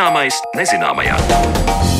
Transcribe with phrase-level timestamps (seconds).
[0.00, 1.99] Zināmais nezināmajā.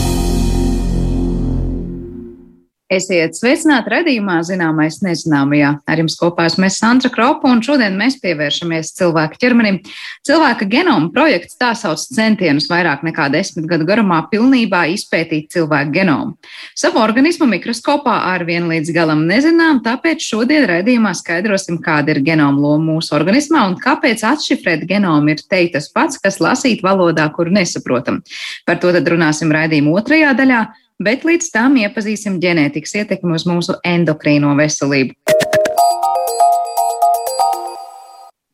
[2.91, 5.69] Esiet sveicināti redzījumā, zināmais nezināmajā.
[5.87, 9.79] Ar jums kopā esmu Sandra Kropa, un šodien mēs pievēršamies cilvēka ķermenim.
[10.27, 16.35] Cilvēka genoma projekts tā sauc centienus vairāk nekā desmit gadu garumā pilnībā izpētīt cilvēku genomu.
[16.75, 22.59] Savu organismu mikroskopā ar vienu līdz galam nezinām, tāpēc šodien redzījumā skaidrosim, kāda ir genoma
[22.59, 27.55] loma mūsu organismā un kāpēc atšifrēt genomu ir teikt tas pats, kas lasīt valodā, kuru
[27.55, 28.25] nesaprotam.
[28.67, 30.67] Par to tad runāsim redzījuma otrajā daļā
[31.01, 35.17] bet līdz tam iepazīsim ģenētikas ietekmi uz mūsu endokrīno veselību.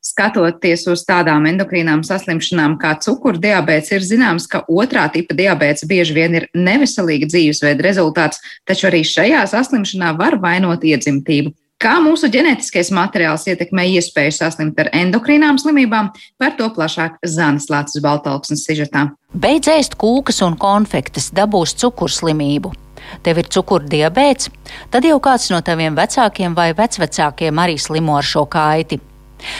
[0.06, 6.38] Skatoties uz tādām endokrīnām saslimšanām kā cukurdiabēts, ir zināms, ka otrā tipa diabēts bieži vien
[6.38, 11.52] ir neveselīga dzīvesveida rezultāts, taču arī šajā saslimšanā var vainot iedzimtību.
[11.76, 16.08] Kā mūsu ģenētiskais materiāls ietekmē iespēju saslimt ar endokrīnām slimībām,
[16.40, 19.10] par to plašāk Zanes Lācis Baltalksnes sižetā.
[19.36, 22.72] Beidz ēst kūkas un konfektes, dabūs cukurslimību.
[23.22, 24.48] Tev ir cukurdiabēts,
[24.90, 28.98] tad jau kāds no taviem vecākiem vai vecvecākiem arī slimo ar šo kaiti.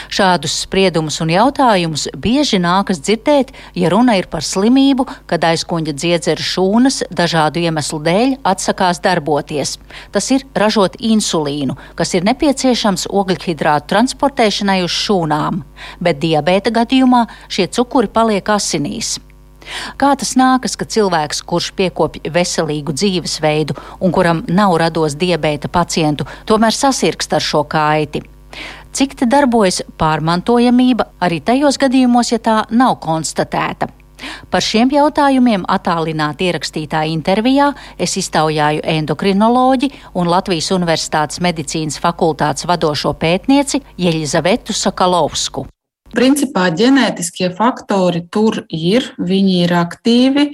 [0.09, 6.43] Šādus spriedumus un jautājumus bieži nākas dzirdēt, ja runa ir par slimību, kad aizkuņa dziedzera
[6.43, 9.77] šūnas dažādu iemeslu dēļ atsakās darboties.
[10.11, 15.61] Tas ir ražot insulīnu, kas ir nepieciešams ogļhidrātu transportēšanai uz šūnām,
[16.01, 19.17] bet diabēta gadījumā šie cukuri paliek asinīs.
[19.99, 26.27] Kā tas nākas, ka cilvēks, kurš piekopja veselīgu dzīvesveidu un kuram nav rados diabēta pacientu,
[26.47, 28.23] tomēr sasirgst ar šo kaiti?
[28.97, 33.91] Cik te darbojas pārmantojamība arī tajos gadījumos, ja tā nav konstatēta?
[34.49, 37.69] Par šiem jautājumiem attālināti ierakstītā intervijā
[38.01, 45.67] es iztaujāju endokrinoloģi un Latvijas Universitātes medicīnas fakultātes vadošo pētnieci Jeļizavetu Sakalovsku.
[46.15, 50.45] Principā ģenētiskie faktori tur ir, viņi ir aktīvi,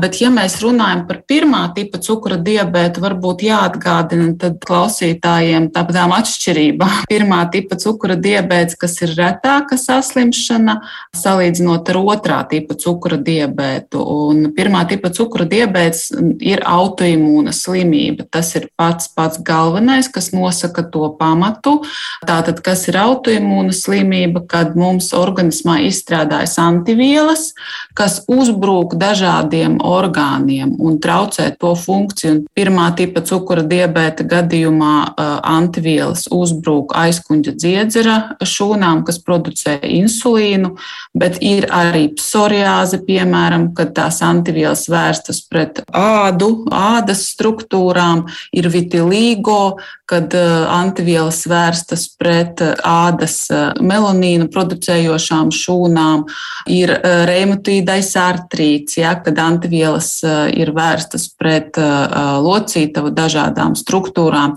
[0.00, 7.04] bet, ja mēs runājam par pirmā tipa cukura diabētu, varbūt jāatgādina klausītājiem tādām atšķirībām.
[7.12, 10.78] Pirmā tipa cukura diabēts, kas ir retāka saslimšana,
[11.16, 14.00] salīdzinot ar otrā tipa cukura diabētu.
[14.02, 16.08] Un pirmā tipa cukura diabēts
[16.40, 18.26] ir autoimūna slimība.
[18.32, 21.78] Tas ir pats pats galvenais, kas nosaka to pamatu.
[22.26, 27.52] Tātad, kas ir autoimūna slimība, kad mums mums organismā izstrādājas antivielas,
[27.94, 32.32] kas uzbrūk dažādiem orgāniem un traucē to funkciju.
[32.32, 40.76] Un pirmā tipa cukura diabēta gadījumā antivielas uzbrūk aizkuņģa dziedzera šūnām, kas producē insulīnu,
[41.14, 49.78] bet ir arī psoriāze, piemēram, kad tās antivielas vērstas pret ādu, ādas struktūrām, ir vitilīgo,
[50.12, 53.46] kad antivielas vērstas pret ādas
[53.80, 56.24] melanīnu producē pulsējošām šūnām,
[56.70, 64.56] ir eh, reumatīdais artrīts, ja, kad antivielas eh, ir vērstas pret eh, locītavu dažādām struktūrām.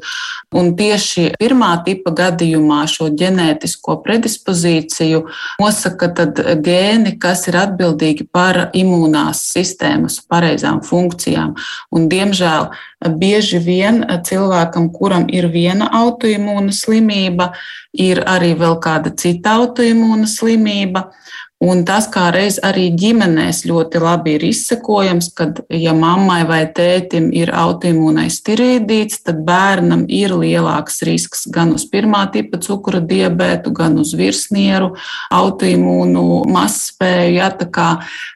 [0.55, 5.25] Un tieši pirmā tipa gadījumā šo ģenētisko predispozīciju
[5.59, 6.11] nosaka
[6.63, 11.55] gēni, kas ir atbildīgi par imūnās sistēmas pareizām funkcijām.
[11.91, 12.69] Un, diemžēl
[13.03, 17.51] bieži vien cilvēkam, kuram ir viena autoimūna slimība,
[17.93, 21.09] ir arī vēl kāda cita autoimūna slimība.
[21.63, 27.29] Un tas kā reiz arī ģimenēs ļoti labi ir izsekojams, kad, ja mammai vai tētim
[27.31, 33.95] ir autoimūnais tirīdīts, tad bērnam ir lielāks risks gan uz pirmā tipa cukura diabētu, gan
[34.03, 34.91] uz virsnieru
[35.31, 37.39] autoimūnu mazspēju.
[37.39, 37.49] Ja,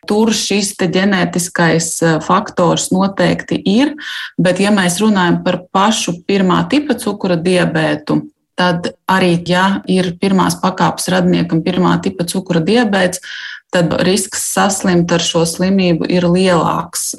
[0.07, 3.97] tur šis ģenētiskais eh, faktors noteikti ir,
[4.39, 8.21] bet ja mēs runājam par pašu pirmā tipa cukura diabētu,
[8.59, 13.23] tad arī, ja ir pirmās pakāpes radniekam pirmā tipa cukura diabēts,
[13.73, 17.13] tad risks saslimt ar šo slimību ir lielāks.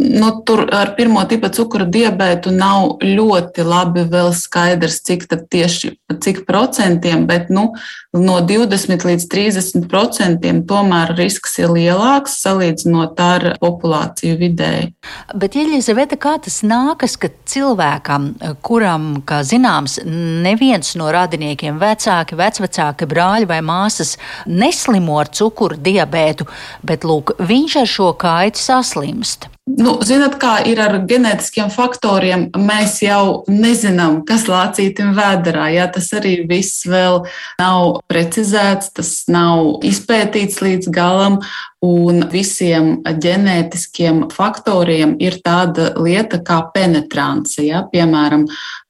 [0.00, 5.92] Nu, tur ar pirmo tipa cukura diabētu nav ļoti labi vēl skaidrs, cik tieši
[6.22, 7.72] cik procentiem, bet nu,
[8.16, 14.90] no 20 līdz 30 procentiem tomēr risks ir lielāks salīdzinot ar populāciju vidēji.
[15.34, 18.32] Bet, Elizabete, kā tas nākas, ka cilvēkam,
[18.64, 24.16] kuram, kā zināms, neviens no radiniekiem, vecāki, vecvecāki, brāļi vai māsas
[24.46, 26.48] neslimo ar cukuru diabētu,
[26.86, 29.52] bet lūk, viņš ar šo kaitu saslimst.
[29.62, 35.68] Nu, zināt, kā ir ar ģenētiskiem faktoriem, mēs jau nezinām, kas lācītim vēderā.
[35.70, 37.20] Jā, tas arī viss vēl
[37.60, 41.38] nav precizēts, tas nav izpētīts līdz galam.
[41.82, 47.62] Un visiem ģenētiskiem faktoriem ir tāda lieta kā penetrance.
[47.62, 47.84] Ja?
[47.94, 48.48] Piemēram,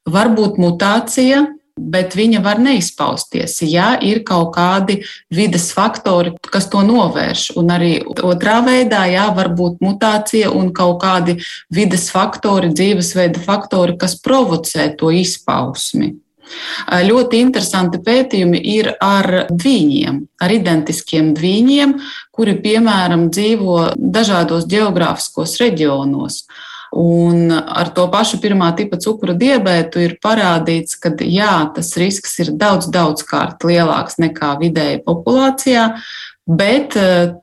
[0.09, 1.45] var būt mutācija
[1.77, 5.01] bet viņa var neizpausties, ja ir kaut kādi
[5.33, 7.53] vides faktori, kas to novērš.
[7.61, 11.39] Un arī otrā veidā, jā, var būt mutācija un kaut kādi
[11.73, 16.15] vides faktori, dzīvesveida faktori, kas provocē to izpausmi.
[16.93, 21.95] Ļoti interesanti pētījumi ir ar dviņiem, ar identiskiem dviņiem,
[22.35, 26.43] kuri, piemēram, dzīvo dažādos geogrāfiskos reģionos.
[26.93, 32.53] Un ar to pašu pirmā tipa cukura diabētu ir parādīts, ka jā, tas risks ir
[32.61, 35.87] daudz, daudz kārt lielāks nekā vidēji populācijā,
[36.45, 36.99] bet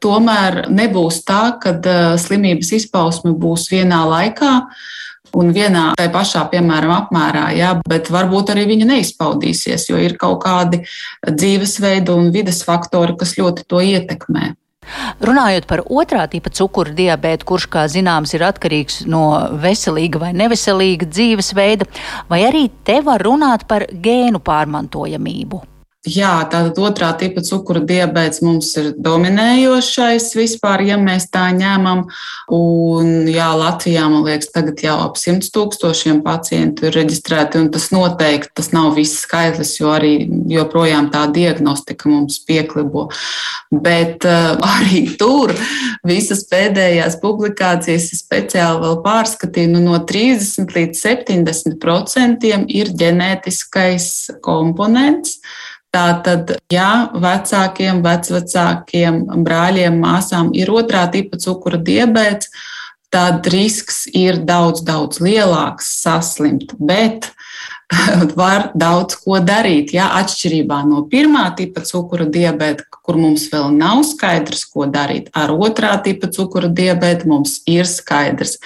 [0.05, 1.73] tomēr nebūs tā, ka
[2.21, 4.53] slimības izpausme būs vienā laikā
[5.33, 10.43] un vienā tai pašā, piemēram, apmērā, jā, bet varbūt arī viņa neizpaudīsies, jo ir kaut
[10.45, 10.83] kādi
[11.25, 14.53] dzīvesveida un vides faktori, kas ļoti to ietekmē.
[15.23, 19.23] Runājot par otrā tipa cukura diabētu, kurš, kā zināms, ir atkarīgs no
[19.63, 21.89] veselīga vai neveselīga dzīvesveida,
[22.29, 25.63] vai arī te var runāt par gēnu pārmantojamību?
[26.07, 32.05] Jā, tātad otrā tipa cukura diabetes mums ir dominējošais vispār, ja mēs tā ņemam.
[32.55, 37.89] Un, jā, Latvijā, man liekas, tagad jau ap 100 tūkstošiem pacientu ir reģistrēti, un tas
[37.91, 40.13] noteikti tas nav viss skaitlis, jo arī
[40.47, 43.09] joprojām tā diagnostika mums pieklibo.
[43.67, 45.51] Bet uh, arī tur
[46.07, 55.41] visas pēdējās publikācijas speciāli vēl pārskatīja, nu, no 30 līdz 70 procentiem ir ģenētiskais komponents.
[55.89, 62.51] Tātad, ja vecākiem, vecvecākiem, brāļiem, māsām ir otrā tipa cukura diabetes,
[63.09, 66.75] tad risks ir daudz, daudz lielāks saslimt.
[66.77, 67.31] Bet
[68.39, 69.93] var daudz ko darīt.
[69.95, 70.09] Ja?
[70.19, 75.95] Atšķirībā no pirmā tipa cukura diabēta, kur mums vēl nav skaidrs, ko darīt, ar otrā
[76.05, 78.57] tipa cukura diabētu mums ir skaidrs.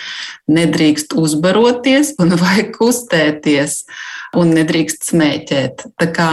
[0.52, 3.84] Nedrīkst uzbaroties un vajag kustēties
[4.40, 5.86] un nedrīkst smēķēt.
[6.02, 6.32] Tā kā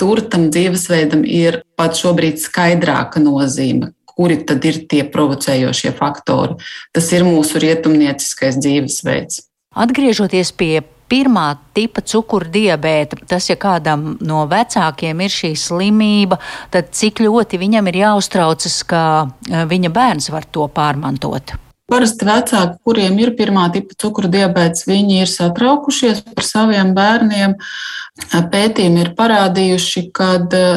[0.00, 3.92] tur tam dzīvesveidam ir pat šobrīd skaidrāka nozīme.
[4.14, 6.60] Kuri tad ir tie provocējošie faktori?
[6.94, 9.40] Tas ir mūsu rietumnieciskais dzīvesveids.
[9.74, 10.84] Atgriežoties pie
[11.14, 11.46] pirmā
[11.76, 16.40] tipa cukura diabēta, tas, ja kādam no vecākiem ir šī slimība,
[16.74, 21.54] tad cik ļoti viņam ir jāuztraucas, ka eh, viņa bērns var to pārmantot?
[21.84, 27.58] Parasti vecāki, kuriem ir pirmā tipa cukura diabetes, viņi ir satraukušies par saviem bērniem.
[28.32, 30.28] Pētījumi ir parādījuši, ka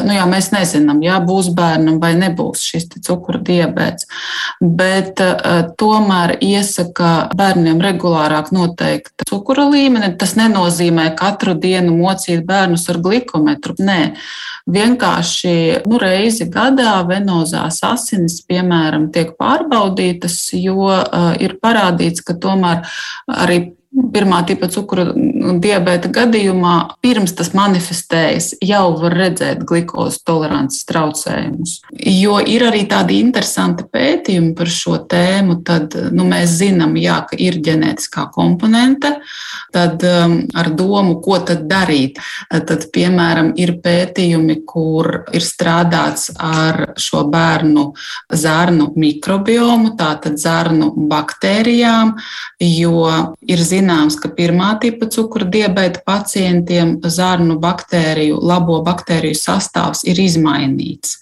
[0.04, 4.04] nu jā, mēs nezinām, ja būs bērnam vai nebūs šis cukura diabetes.
[4.60, 10.12] Bet uh, tomēr iesaka bērniem regulārāk noteikt cukura līmeni.
[10.20, 13.78] Tas nenozīmē katru dienu mocīt bērnus ar glikometru.
[13.80, 14.00] Nē,
[14.68, 20.97] vienkārši nu, reizi gadā venozās asinis, piemēram, tiek pārbaudītas, jo
[21.42, 22.84] ir parādīts, ka tomēr
[23.26, 26.74] arī pirmā tipa cukura diabēta gadījumā,
[27.04, 31.78] pirms tas manifestējas, jau var redzēt glukozes tolerances traucējumus.
[32.04, 37.38] Jo ir arī tādi interesanti pētījumi par šo tēmu, tad nu, mēs zinām, jā, ka
[37.40, 39.14] ir ģenētiskā komponente,
[39.74, 42.20] tad um, ar domu, ko tad darīt.
[42.48, 47.88] Tad, piemēram, ir pētījumi, kur ir strādāts ar šo bērnu
[48.36, 52.14] zarnu mikrobiomu, tātad zarnu baktērijām,
[52.64, 53.08] jo
[53.48, 60.18] ir zināms, zināms, ka pirmā tipa cukura diabēta pacientiem zarnu baktēriju, labo baktēriju sastāvs ir
[60.22, 61.18] izmainīts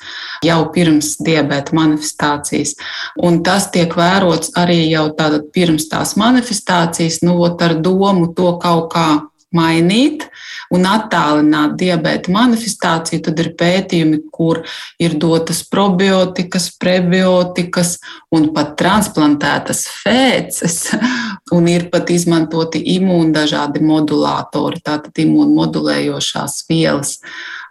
[0.46, 2.76] jau pirms diabēta manifestācijas.
[3.22, 5.08] Un tas tiek vērots arī jau
[5.54, 9.08] pirms tās manifestācijas, nu, ar domu to kaut kā
[9.56, 10.26] mainīt
[10.75, 14.62] un attālināt diabēta manifestāciju, tad ir pētījumi, kur
[15.02, 17.96] ir dotas probiotikas, prebiotikas
[18.34, 20.80] un pat transplantētas fēces,
[21.56, 27.20] un ir pat izmantoti imūnu dažādi modulātori, tātad imūnmodulējošās vielas.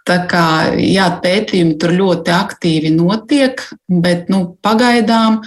[0.06, 5.40] Tā kā jā, pētījumi tur ļoti aktīvi notiek, bet nu, pagaidām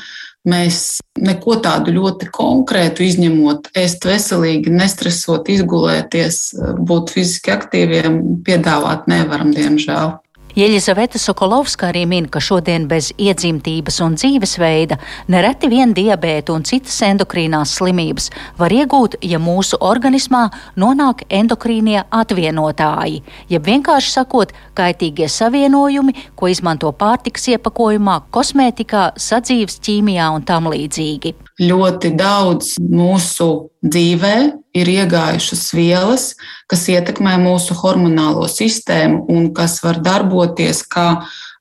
[0.47, 6.40] mēs neko tādu ļoti konkrētu, izņemot ēst veselīgi, nestresot, izgulēties,
[6.78, 10.18] būt fiziski aktīviem, piedāvāt nevaram, diemžēl.
[10.59, 14.97] Jeļizaveta Sokolovska arī min, ka šodien bez iedzimtības un dzīvesveida
[15.31, 18.27] nereti vien diabēta un citas endokrīnās slimības
[18.59, 23.23] var iegūt, ja mūsu organismā nonāk endokrīnie atvienotāji,
[23.55, 31.37] jeb vienkārši sakot, kaitīgie savienojumi, ko izmanto pārtiks iepakojumā, kosmētikā, sadzīves ķīmijā un tam līdzīgi.
[31.59, 33.49] Ļoti daudz mūsu
[33.83, 34.35] dzīvē
[34.79, 36.31] ir iegājušas vielas,
[36.71, 41.09] kas ietekmē mūsu hormonālo sistēmu un kas var darboties kā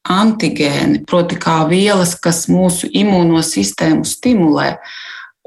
[0.08, 4.75] antigēni, proti, kā vielas, kas mūsu imūno sistēmu stimulē.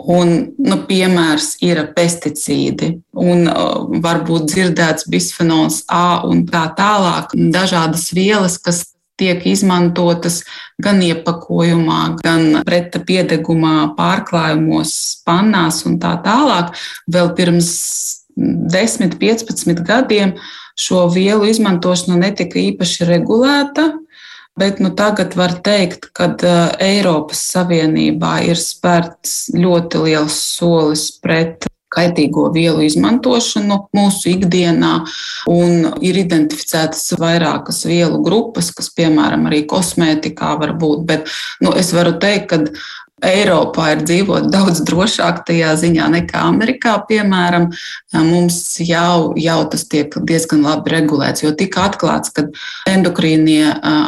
[0.01, 7.35] Un, nu, piemērs ir pesticīdi, un uh, varbūt dzirdēts bisfenols A un tā tālāk.
[7.53, 8.87] Dažādas vielas, kas
[9.21, 10.41] tiek izmantotas
[10.83, 14.95] gan iepakojumā, gan preta piedegumā, pārklājumos,
[15.29, 16.73] pannās un tā tālāk.
[17.11, 17.71] Vēl pirms
[18.41, 20.37] 10, 15 gadiem
[20.81, 23.91] šo vielu izmantošana netika īpaši regulēta.
[24.59, 26.33] Bet nu, tagad var teikt, ka
[26.83, 34.93] Eiropas Savienībā ir spērts ļoti liels solis pret kaitīgo vielu izmantošanu mūsu ikdienā,
[35.51, 41.05] un ir identificētas vairākas vielu grupas, kas, piemēram, arī kosmētikā var būt.
[41.11, 41.31] Bet
[41.65, 42.65] nu, es varu teikt, ka
[43.21, 47.69] Eiropā ir dzīvot daudz drošāk tajā ziņā nekā Amerikā, piemēram.
[48.15, 52.47] Mums jau, jau tas tiek diezgan labi regulēts, jo tika atklāts, ka
[52.89, 53.67] endokrīnie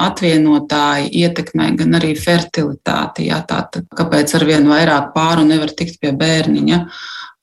[0.08, 3.28] atvienotāji ietekmē gan arī fertilitāti.
[3.28, 6.86] Jā, tātad, kāpēc arvien vairāk pāru nevar tikt pie bērniņa?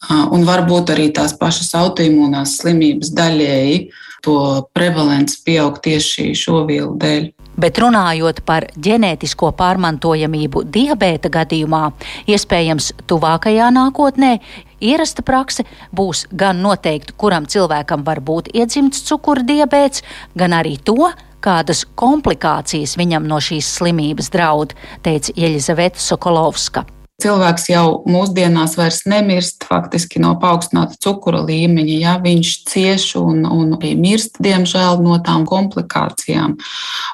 [0.07, 3.81] Un varbūt arī tās pašas autoimūnās slimības daļēji
[4.23, 4.37] to
[4.75, 7.27] prevalence pieaug tieši šo vielu dēļ.
[7.59, 11.89] Bet runājot par ģenētisko pārmantojamību diabēta gadījumā,
[12.31, 14.37] iespējams, tuvākajā nākotnē
[14.79, 20.05] ierasta prakse būs gan noteikt, kuram cilvēkam var būt iedzimts cukura diabēts,
[20.39, 21.11] gan arī to,
[21.43, 26.85] kādas komplikācijas viņam no šīs slimības draud, teica Jeļizaveta Sokolovska.
[27.19, 31.95] Cilvēks jau mūsdienās vairs nemirst faktiski no paaugstināta cukura līmeņa.
[31.99, 32.13] Ja?
[32.23, 36.55] Viņš cieš un, un arī mirst, diemžēl, no tām komplikācijām.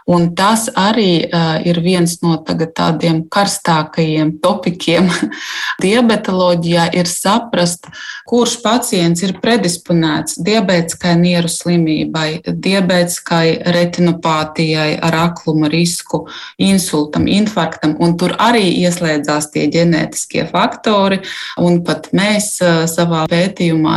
[0.06, 5.10] Un tas arī uh, ir viens no tādiem karstākajiem topikiem
[5.84, 7.90] diabetoloģijā, ir saprast,
[8.30, 16.28] kurš pacients ir predisponēts diabētiskai nieru slimībai, diabētiskai retinopātijai ar akluma risku,
[16.62, 17.98] insultam, infarktam.
[17.98, 21.22] Un tur arī ieslēdzās tie ģenētiski ģenētiskie faktori.
[21.62, 22.58] Un pat mēs
[22.92, 23.96] savā pētījumā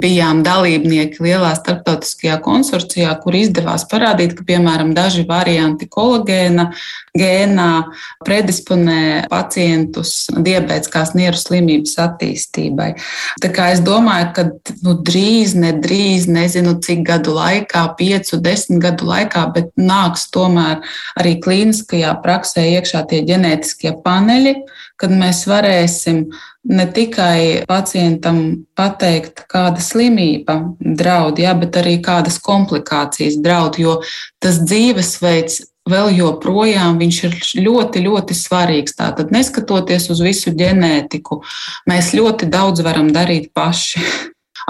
[0.00, 6.70] bijām dalībnieki lielā starptautiskajā konsorcijā, kur izdevās parādīt, ka piemēram daži varianti kolagēna
[7.16, 7.70] gēnā
[8.24, 12.92] predisponē pacientus diabētiskās nieru slimības attīstībai.
[13.42, 14.46] Tā kā es domāju, ka
[14.84, 20.84] nu, drīz, nedrīz, nezinu cik gadu laikā, piecu, desmit gadu laikā, bet nāks tomēr
[21.18, 24.54] arī klīniskajā praksē iekšā tie ģenētiskie paneļi,
[25.00, 26.26] kad mēs varēsim
[26.70, 28.42] ne tikai pacientam
[28.76, 33.98] pateikt, kāda slimība draud, ja, bet arī kādas komplikācijas draud, jo
[34.42, 38.96] tas dzīvesveids vēl joprojām ir ļoti, ļoti svarīgs.
[38.98, 41.40] Tātad, neskatoties uz visu ģenētiku,
[41.90, 44.04] mēs ļoti daudz varam darīt paši.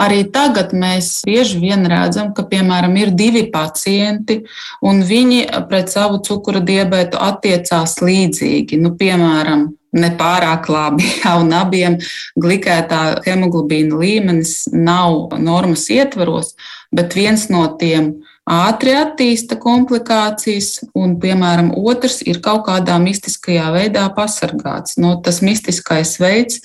[0.00, 4.38] Arī tagad mēs bieži vien redzam, ka, piemēram, ir divi pacienti,
[4.86, 8.78] un viņi pret savu cukura diabetu attiecās līdzīgi.
[8.80, 9.66] Nu, piemēram,
[9.96, 11.06] nepārāk labi.
[11.40, 11.98] Un abiem
[12.40, 16.54] glikētā hemoglobīna līmenis nav normas ietvaros,
[16.94, 18.12] bet viens no tiem
[18.50, 24.98] ātri attīsta komplikācijas, un, piemēram, otrs ir kaut kādā mistiskajā veidā pasargāts.
[24.98, 26.62] No, nu, tas mistiskais veids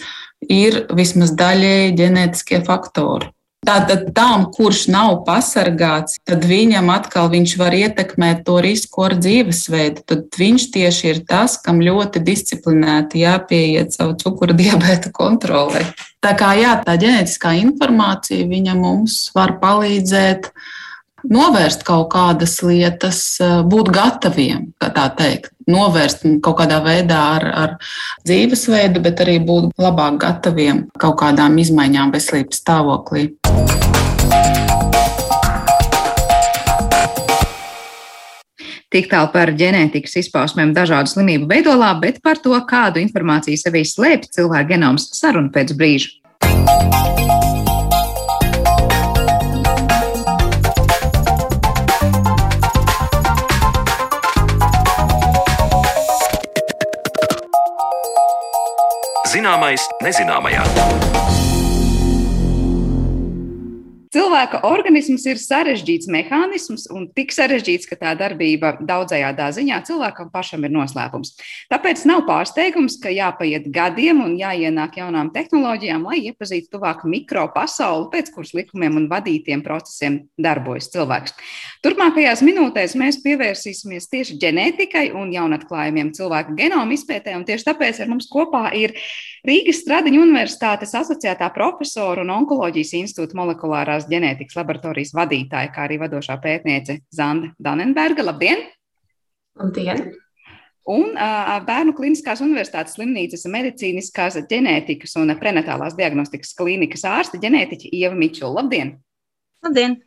[0.50, 3.35] ir vismaz daļēji ģenētiskie faktori.
[3.65, 10.03] Tātad tam, kurš nav pasargāts, tad viņam atkal viņš var ietekmēt to risku ar dzīvesveidu.
[10.05, 15.81] Tad viņš tieši ir tas, kam ļoti disciplinēti jāpieiet savu cukura diabēta kontrolē.
[16.22, 20.51] Tā kā jā, tā ģenētiskā informācija viņa mums var palīdzēt
[21.32, 23.22] novērst kaut kādas lietas,
[23.70, 27.72] būt gataviem, kā tā teikt novērst kaut kādā veidā ar, ar
[28.27, 33.29] dzīvesveidu, bet arī būt labāk gataviem kaut kādām izmaiņām veselības stāvoklī.
[38.96, 44.32] Tik tālu par ģenētikas izpausmēm dažādu slimību veidolā, bet par to, kādu informāciju sevī slēpj
[44.38, 47.35] cilvēka genoms, saruna pēc brīža.
[59.36, 60.63] Zināmais nezināmajā.
[64.15, 70.63] Cilvēka organisms ir sarežģīts mehānisms un tik sarežģīts, ka tā darbība daudzajādā ziņā cilvēkam pašam
[70.63, 71.34] ir noslēpums.
[71.74, 78.31] Tāpēc nav pārsteigums, ka jāpaiet gadiem un jāienāk jaunām tehnoloģijām, lai iepazītu tuvāk mikropasauli, pēc
[78.38, 81.36] kuras likumiem un vadītiem procesiem darbojas cilvēks.
[81.84, 88.15] Turpmākajās minūtēs mēs pievērsīsimies tieši ģenētikai un jaunatklājumiem cilvēka genoma izpētē, un tieši tāpēc ar
[88.15, 88.95] mums kopā ir
[89.45, 95.97] Rīgas Stradiņa Universitātes asociētā profesora un Onkoloģijas institūta molekulārās Nacionālās ģenētikas laboratorijas vadītāja, kā arī
[96.00, 98.24] vadošā pētniece Zanda Danenberga.
[98.24, 98.69] Labdien!
[99.57, 100.13] Labdien!
[100.85, 108.13] un uh, Bērnu Kliniskās Universitātes slimnīcas medicīniskās ģenētikas un prenatālās diagnostikas klīnikas ārste ģenētiķa Ieva
[108.15, 108.62] Mičula.
[108.62, 109.00] Labdien!
[109.65, 109.97] Labdien!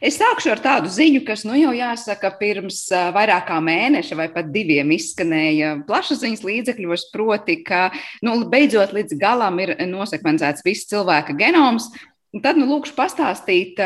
[0.00, 4.48] Es sākšu ar tādu ziņu, kas, nu jau jāsaka, pirms vairāk kā mēneša vai pat
[4.48, 7.90] diviem izskanēja plašsaziņas līdzekļos, proti, ka
[8.24, 11.90] nu, beidzot līdz galam ir nosekvencēts viss cilvēka genoms.
[12.30, 13.80] Un tad, nu, lūkšu pastāstīt,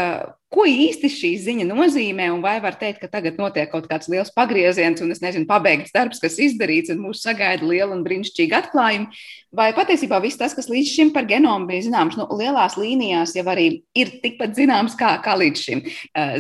[0.54, 4.30] Ko īsti šī ziņa nozīmē, un vai var teikt, ka tagad notiek kaut kāds liels
[4.34, 9.10] pagrieziens, un es nezinu, pabeigts darbs, kas izdarīts, un mūs sagaida liela un brīnišķīga atklājuma,
[9.54, 13.46] vai patiesībā viss tas, kas līdz šim par genomu bija zināms, nu, lielās līnijās jau
[13.50, 13.66] arī
[13.98, 15.82] ir tikpat zināms kā, kā līdz šim.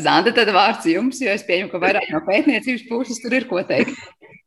[0.06, 3.66] Zanda, tad vārds jums, jo es pieņemu, ka vairāk no pētniecības puses tur ir ko
[3.66, 3.98] teikt.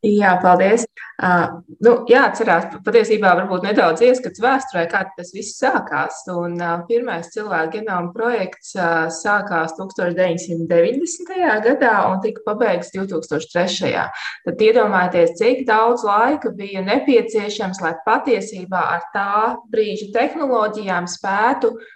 [0.05, 0.83] Jā, paldies.
[1.17, 6.19] Uh, nu, jāatcerās, patiesībā varbūt nedaudz ieskats vēsturē, kā tas viss sākās.
[6.29, 11.33] Un, uh, pirmais cilvēka genoma projekts uh, sākās 1990.
[11.65, 14.05] gadā un tika pabeigts 2003.
[14.45, 19.35] Tad iedomājieties, cik daudz laika bija nepieciešams, lai patiesībā ar tā
[19.73, 21.93] brīža tehnoloģijām spētu uh,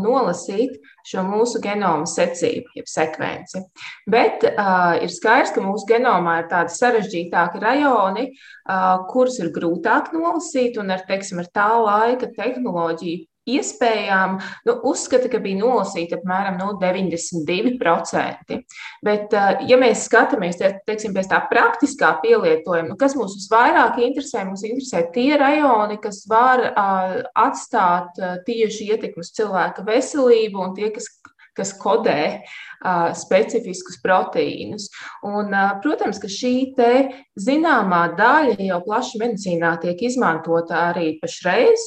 [0.00, 3.62] nolasīt šo mūsu genoma secību, jeb sekvenci.
[4.10, 10.12] Bet uh, ir skaidrs, ka mūsu genomā ir tādi sarežģītāki rajoni, uh, kurus ir grūtāk
[10.16, 16.56] nolasīt, un ar, teiksim, ar tā laika tehnoloģiju iespējām, nu, uzskata, ka bija nolasīta apmēram
[16.60, 18.58] no 92%.
[19.04, 24.44] Bet, eh, ja mēs skatāmies teiksim, pēc tā praktiskā pielietojuma, nu, kas mūs visvairāk interesē,
[24.48, 30.74] mums interesē tie rajoni, kas var uh, atstāt uh, tieši ietekmi uz cilvēka veselību un
[30.76, 31.10] tie, kas
[31.54, 34.88] kas kodē uh, specifiskus proteīnus.
[35.22, 36.74] Un, uh, protams, ka šī
[37.38, 41.86] zināmā daļa jau plaši medicīnā tiek izmantota arī pašreiz.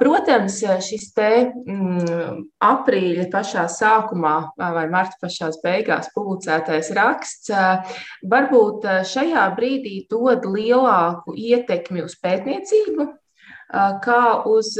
[0.00, 7.52] Protams, šis te mm, aprīļa pašā sākumā vai marta pašās beigās publicētais raksts
[8.30, 13.08] varbūt šajā brīdī dod lielāku ietekmi uz pētniecību,
[14.04, 14.22] kā
[14.52, 14.76] uz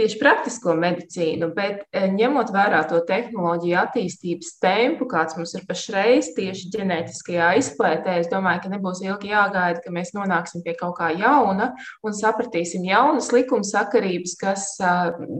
[0.00, 6.70] tieši praktisko medicīnu, bet ņemot vērā to tehnoloģiju attīstības tempu, kāds mums ir pašreiz tieši
[6.74, 11.70] ģenētiskajā izpētē, es domāju, ka nebūs ilgi jāgaida, ka mēs nonāksim pie kaut kā jauna
[12.06, 14.66] un sapratīsim jaunas likuma sakarības, kas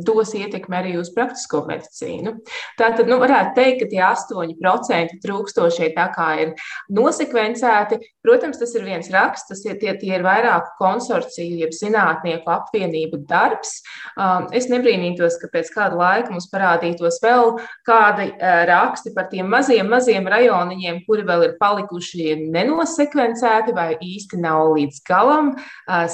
[0.06, 2.37] dos ietekmi arī uz praktisko medicīnu.
[2.80, 6.54] Tātad, nu, varētu teikt, ka tie 8% trūkstošie tā kā ir
[6.92, 8.00] nosekvencēti.
[8.24, 13.22] Protams, tas ir viens raksts, tas ir, tie, tie ir vairāku konsorciju, jeb zinātnieku apvienību
[13.30, 13.78] darbs.
[14.56, 18.30] Es nebrīnītos, ka pēc kāda laika mums parādītos vēl kādi
[18.70, 25.02] raksti par tiem maziem, maziem rajoniņiem, kuri vēl ir palikuši nenosekvencēti vai īsti nav līdz
[25.08, 25.52] galam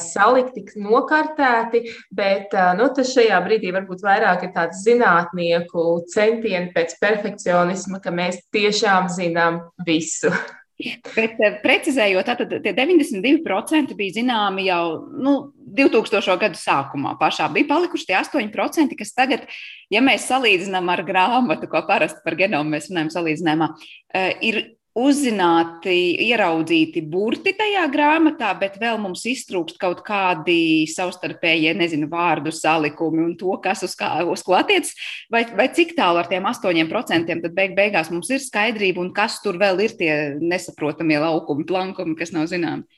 [0.01, 1.85] salikti, nokartēti.
[2.17, 8.43] Bet nu, tas šajā brīdī varbūt vairāk ir tāds zinātnieku centieni pēc perfekcionisma, ka mēs
[8.55, 10.33] tiešām zinām visu.
[10.77, 15.37] Bet eh, precizējot, tad tie 92% bija zināmi jau nu,
[15.77, 16.37] 2000.
[16.43, 17.15] gadu sākumā.
[17.21, 19.47] Pašā bija palikuši tie 8%, kas tagad,
[19.93, 23.71] ja mēs salīdzinām ar grāmatu, ko parasti par genomu mēs runājam salīdzinājumā,
[24.13, 24.61] eh, ir
[24.97, 33.25] uzzināti, ieraudzīti burti tajā grāmatā, bet vēl mums iztrūkst kaut kādi savstarpējie, nezinu, vārdu salikumi
[33.27, 34.95] un to, kas uz, kā, uz ko attiecas,
[35.33, 39.13] vai, vai cik tālu ar tiem astoņiem procentiem tad beig beigās mums ir skaidrība un
[39.17, 42.89] kas tur vēl ir tie nesaprotamie laukumi, plankumi, kas nav zināmi.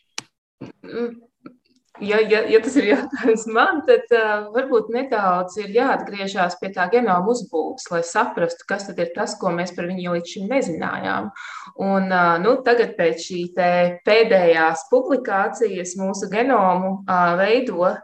[2.00, 6.86] Ja, ja, ja tas ir jautājums man, tad uh, varbūt nedaudz ir jāatgriežas pie tā
[6.92, 11.30] genoma uzbūves, lai saprastu, kas ir tas, ko mēs par viņu līdz šim nezinājām.
[11.74, 13.40] Un, uh, nu, tagad pēc šī
[14.06, 17.98] pēdējās publikācijas mūsu genomu uh, veido uh,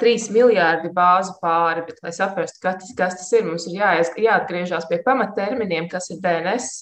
[0.00, 4.88] 3 miljardi bāzu pāri, bet, lai saprastu, kas, kas tas ir, mums ir jāies, jāatgriežas
[4.88, 6.72] pie pamatterminiem, kas ir DNS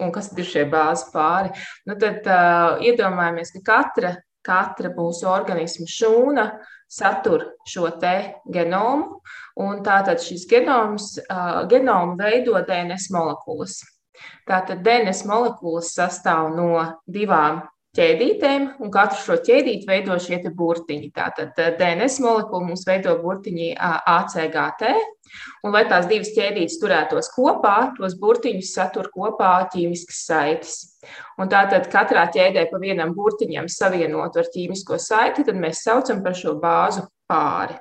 [0.00, 1.54] un kas ir šie bāzi pāri.
[1.88, 6.46] Nu, tad uh, iedomājamies, ka katra katra mūsu organisma šūna
[6.90, 8.14] satur šo te
[8.50, 9.20] genomu,
[9.62, 13.78] un tātad šis genoms, uh, genomu veido DNS molekulas.
[14.48, 16.72] Tātad DNS molekulas sastāv no
[17.08, 17.62] divām
[17.96, 21.10] ķēdītēm, un katru šo ķēdīti veido šie burtiņi.
[21.14, 24.92] Tātad DNS molekula mums veido burtiņi ACGT,
[25.66, 30.78] un lai tās divas ķēdītes turētos kopā, tos burtiņus satur kopā ķīmiskas saites.
[31.40, 36.36] Un tātad katrā ķēdē pa vienam burtiņam savienot ar ķīmisko saiti, tad mēs saucam par
[36.36, 37.78] šo bāzu pāri.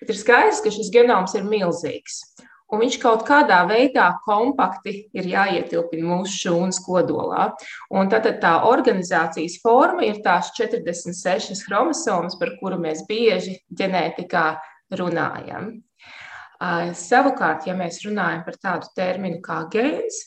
[0.00, 2.22] Bet ir skaidrs, ka šis genoms ir milzīgs
[2.70, 7.50] un viņš kaut kādā veidā kompakti ir jāietilpina mūsu šūnas kodolā.
[7.90, 14.46] Un tad tā organizācijas forma ir tās 46 chromosomas, par kuru mēs bieži ģenētikā
[15.00, 15.72] runājam.
[17.00, 20.20] Savukārt, ja mēs runājam par tādu terminu kā gēns,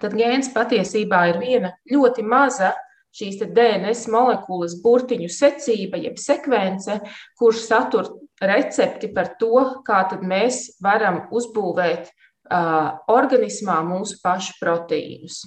[0.00, 2.72] tad gēns patiesībā ir viena ļoti maza
[3.16, 6.98] šīs DNS molekulas burtiņu secība, jeb sekvence,
[7.38, 8.08] kurš satur
[8.40, 15.42] recepti par to, kā mēs varam uzbūvēt uh, organismā mūsu pašu proteīnus.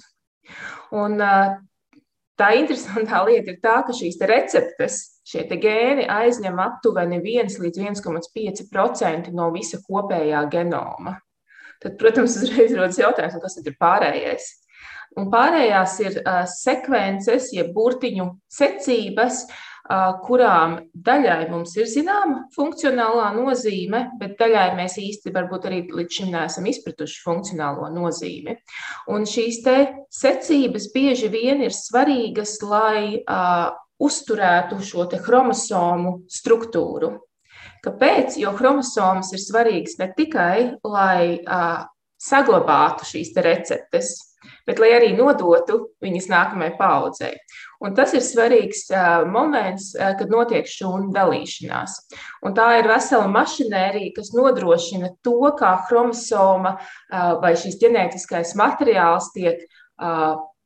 [0.94, 1.58] Un, uh,
[2.38, 9.34] tā interesantā lieta ir tā, ka šīs receptes, šie gēni aizņem aptuveni 1 līdz 1,5%
[9.34, 11.18] no visa kopējā genoma.
[11.82, 14.48] Tad, protams, uzreiz rodas jautājums, kas tad ir pārējais.
[15.16, 23.30] Un pārējās ir uh, sekvences, jeb burtiņu secības, uh, kurām daļai mums ir zināma funkcionālā
[23.36, 28.58] nozīme, bet daļai mēs īsti varbūt arī līdz šim neesam izpratuši funkcionālo nozīmi.
[29.14, 29.78] Un šīs te
[30.12, 33.70] secības bieži vien ir svarīgas, lai uh,
[34.02, 37.14] uzturētu šo chromosomu struktūru.
[37.86, 38.38] Kāpēc?
[38.40, 41.84] Jo chromosomas ir svarīgas ne tikai, lai uh,
[42.18, 44.14] saglabātu šīs receptes,
[44.66, 47.32] bet lai arī nodotu viņas nākamajai paudzei.
[47.84, 51.94] Un tas ir svarīgs uh, moments, uh, kad notiek šūnu dalīšanās.
[52.42, 59.30] Un tā ir vesela mašinērija, kas nodrošina to, kā chromosoma uh, vai šīs ģenētiskais materiāls
[59.36, 59.62] tiek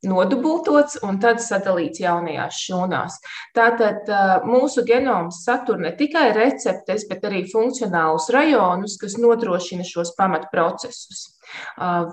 [0.06, 3.18] nodubultots un tad sadalīts jaunajās šūnās.
[3.56, 4.08] Tātad
[4.48, 11.28] mūsu genoms satur ne tikai receptes, bet arī funkcionālus rajonus, kas nodrošina šos pamatprocesus.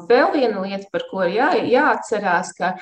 [0.10, 2.76] Vēl viena lieta, par ko ir jā, jāatcerās, ka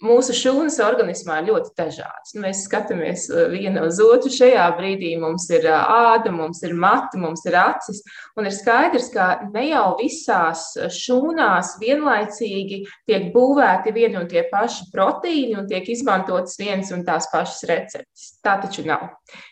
[0.00, 2.32] mūsu šūnas organismā ir ļoti dažādas.
[2.40, 4.32] Mēs skatāmies viena uz otru.
[4.32, 8.00] Šajā brīdī mums ir āda, mums ir mati, mums ir acis.
[8.38, 14.88] Un ir skaidrs, ka ne jau visās šūnās vienlaicīgi tiek būvēti vieni un tie paši
[14.94, 18.30] proteīni un tiek izmantotas vienas un tās pašas receptes.
[18.44, 19.10] Tā taču nav.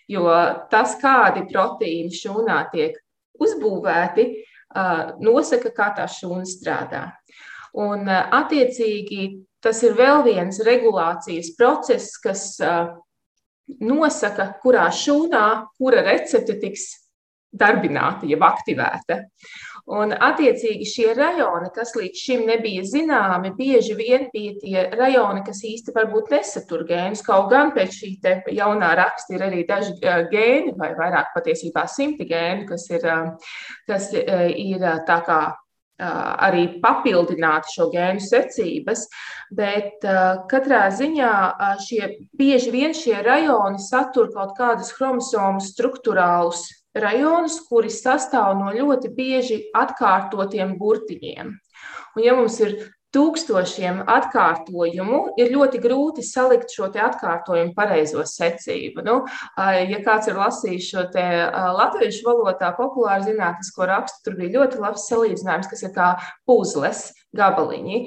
[0.08, 0.32] Jo
[0.72, 2.96] tas, kādi proteīni šūnā tiek
[3.38, 4.30] uzbūvēti,
[5.20, 7.04] nosaka, kā tā šūna strādā.
[7.78, 12.58] Un, attiecīgi, tas ir vēl viens regulācijas process, kas
[13.80, 15.44] nosaka, kurā šūnā
[15.76, 16.88] kura recepte tiks
[17.52, 19.22] darbināta, jeb aktivēta.
[19.88, 25.62] Un, attiecīgi, šie rajoni, kas līdz šim nebija zināmi, bieži vien bija tie rajoni, kas
[25.64, 27.22] īsti varbūt nesatur gēnus.
[27.24, 28.10] Kaut gan pēc šī
[28.58, 33.08] jaunā raksta ir arī daži gēni, vai vairāk patiesībā simti gēni, kas ir,
[33.88, 35.40] kas ir tā kā
[35.98, 39.06] arī papildināt šo gēnu secības,
[39.56, 40.04] bet
[40.52, 41.32] katrā ziņā
[41.86, 49.10] šie, bieži vien šie rajoni satur kaut kādus chromosomu struktūrālus rajonus, kuri sastāv no ļoti
[49.14, 51.52] bieži atkārtotiem burtiņiem.
[52.16, 52.78] Un, ja mums ir
[53.16, 59.04] tūkstošiem atkārtojumu, ir ļoti grūti salikt šo atkārtojumu pareizo secību.
[59.06, 59.20] Nu,
[59.56, 61.06] ja kāds ir lasījis šo
[61.78, 66.10] latviešu valodā populāru zinātnisko rakstu, tur bija ļoti labs salīdzinājums, kas ir kā
[66.48, 67.98] puzles gabaliņi.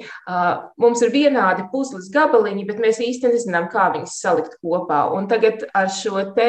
[0.82, 5.04] Mums ir vienādi puzles gabaliņi, bet mēs īsti nezinām, kā viņus salikt kopā.
[5.14, 6.48] Un tagad ar šo te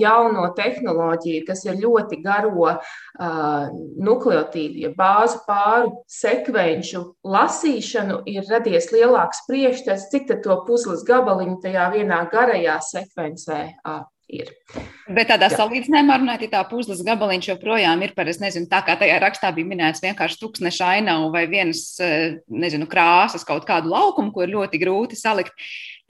[0.00, 2.78] jauno tehnoloģiju, kas ir ļoti garo
[4.08, 11.90] nukleotīdu, ja bāzu pāru sekvenču lasīšanu, ir radies lielāks priekšstats, cik to puzles gabaliņu tajā
[11.94, 13.60] vienā garajā sekvencē
[14.32, 14.50] ir.
[15.04, 15.58] Bet tādā Jā.
[15.58, 19.68] salīdzinājumā runājot, tā puzles gabaliņš joprojām ir par, es nezinu, tā kā tajā rakstā bija
[19.68, 21.86] minēts vienkārši tūkstneša ainavu vai vienas,
[22.48, 25.52] nezinu, krāsas kaut kādu laukumu, ko ir ļoti grūti salikt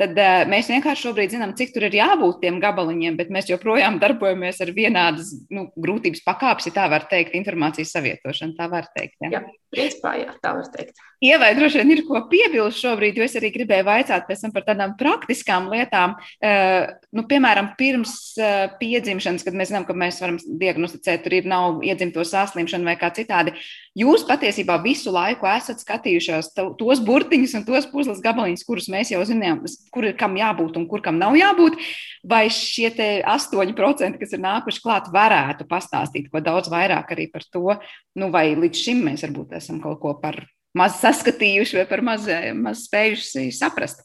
[0.00, 4.00] tad uh, mēs vienkārši šobrīd zinām, cik tur ir jābūt tiem gabaliņiem, bet mēs joprojām
[4.02, 8.57] darbojamies ar vienādas nu, grūtības pakāpes, ja tā var teikt, informācijas savietošanu.
[8.59, 9.16] Tā var teikt.
[9.22, 9.37] Ja?
[9.37, 9.42] Jā,
[9.74, 11.02] principā, jā, tā var teikt.
[11.24, 14.66] Ievai droši vien ir ko piebilst šobrīd, jo es arī gribēju vaicāt pēc tam par
[14.66, 16.18] tādām praktiskām lietām.
[16.42, 21.48] Uh, nu, piemēram, pirms uh, piedzimšanas, kad mēs zinām, ka mēs varam diagnosticēt, tur ir
[21.48, 23.54] nav iedzimto saslimšanu vai kā citādi.
[23.94, 29.20] Jūs patiesībā visu laiku esat skatījušies tos burtiņus un tos puzles gabaliņus, kurus mēs jau
[29.22, 29.61] zinām,
[29.94, 31.78] kur ir kam jābūt un kur kam nav jābūt.
[32.26, 37.78] Vai šie 8%, kas ir nākuši klāt, varētu pastāstīt ko daudz vairāk arī par to,
[38.18, 40.42] nu, vai līdz šim mēs varbūt esam kaut ko par
[40.74, 42.26] maz saskatījuši vai par maz,
[42.59, 44.02] maz spējuši saprast.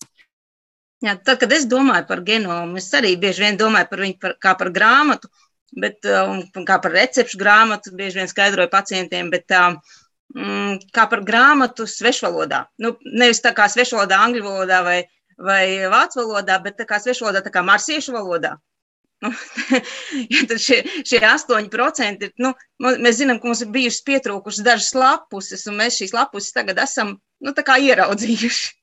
[0.99, 4.33] Jā, tad, kad es domāju par genomu, es arī bieži vien domāju par viņu par,
[4.43, 5.31] kā par grāmatu,
[5.77, 9.77] bet, um, kā par recepšu grāmatu, bieži vien skaidroju pacientiem, bet um,
[10.35, 12.65] mm, kā par grāmatu svešvalodā.
[12.81, 14.99] Nu, nevis tā kā svešvalodā, angļu valodā vai,
[15.37, 18.55] vai vācu valodā, bet tā kā svešvalodā, tā kā marsiešu valodā.
[19.19, 19.33] Nu,
[20.33, 24.93] ja tad šie, šie 8% ir, nu, mēs zinām, ka mums ir bijušas pietrūkušas dažas
[24.95, 28.78] lapuses, un mēs šīs lapuses tagad esam, nu, tā kā ieraudzījuši.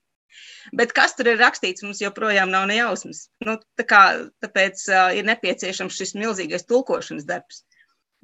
[0.74, 3.26] Bet kas tur ir rakstīts, mums joprojām nav nejausmas.
[3.44, 4.02] Nu, tā kā,
[4.42, 7.62] tāpēc uh, ir nepieciešams šis milzīgais tulkošanas darbs.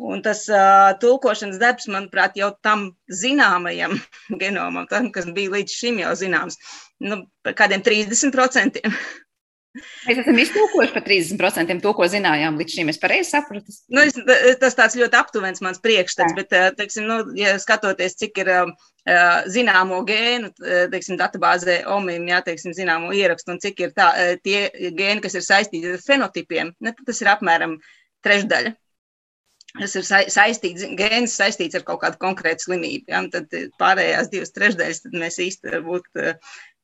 [0.03, 3.99] Un tas uh, tulkošanas darbs, manuprāt, jau tam zināmajam
[4.43, 6.59] genomam, tam, kas bija līdz šim jau zināms,
[7.05, 8.83] nu, par kādiem 30%.
[10.07, 12.91] Mēs esam iztūkojuši par 30% to, ko zinājām līdz šim.
[12.93, 13.73] Es pareizi sapratu.
[13.89, 14.19] Nu, es,
[14.61, 18.51] tas tāds ļoti aptuvens mans priekšstats, bet, teiksim, nu, ja skatoties, cik ir
[19.51, 20.53] zināmo gēnu,
[20.93, 24.13] teiksim, datubāzē OMIM, jā, teiksim, zināmo ierakstu un cik ir tā,
[24.45, 27.81] tie gēni, kas ir saistīti ar fenotipiem, ne, tas ir apmēram
[28.23, 28.77] trešdaļa
[29.79, 33.09] kas ir saistīts, gēns saistīts ar kaut kādu konkrētu slimību.
[33.09, 33.23] Ja?
[33.33, 36.11] Tad pārējās divas trešdaļas mēs īsti varbūt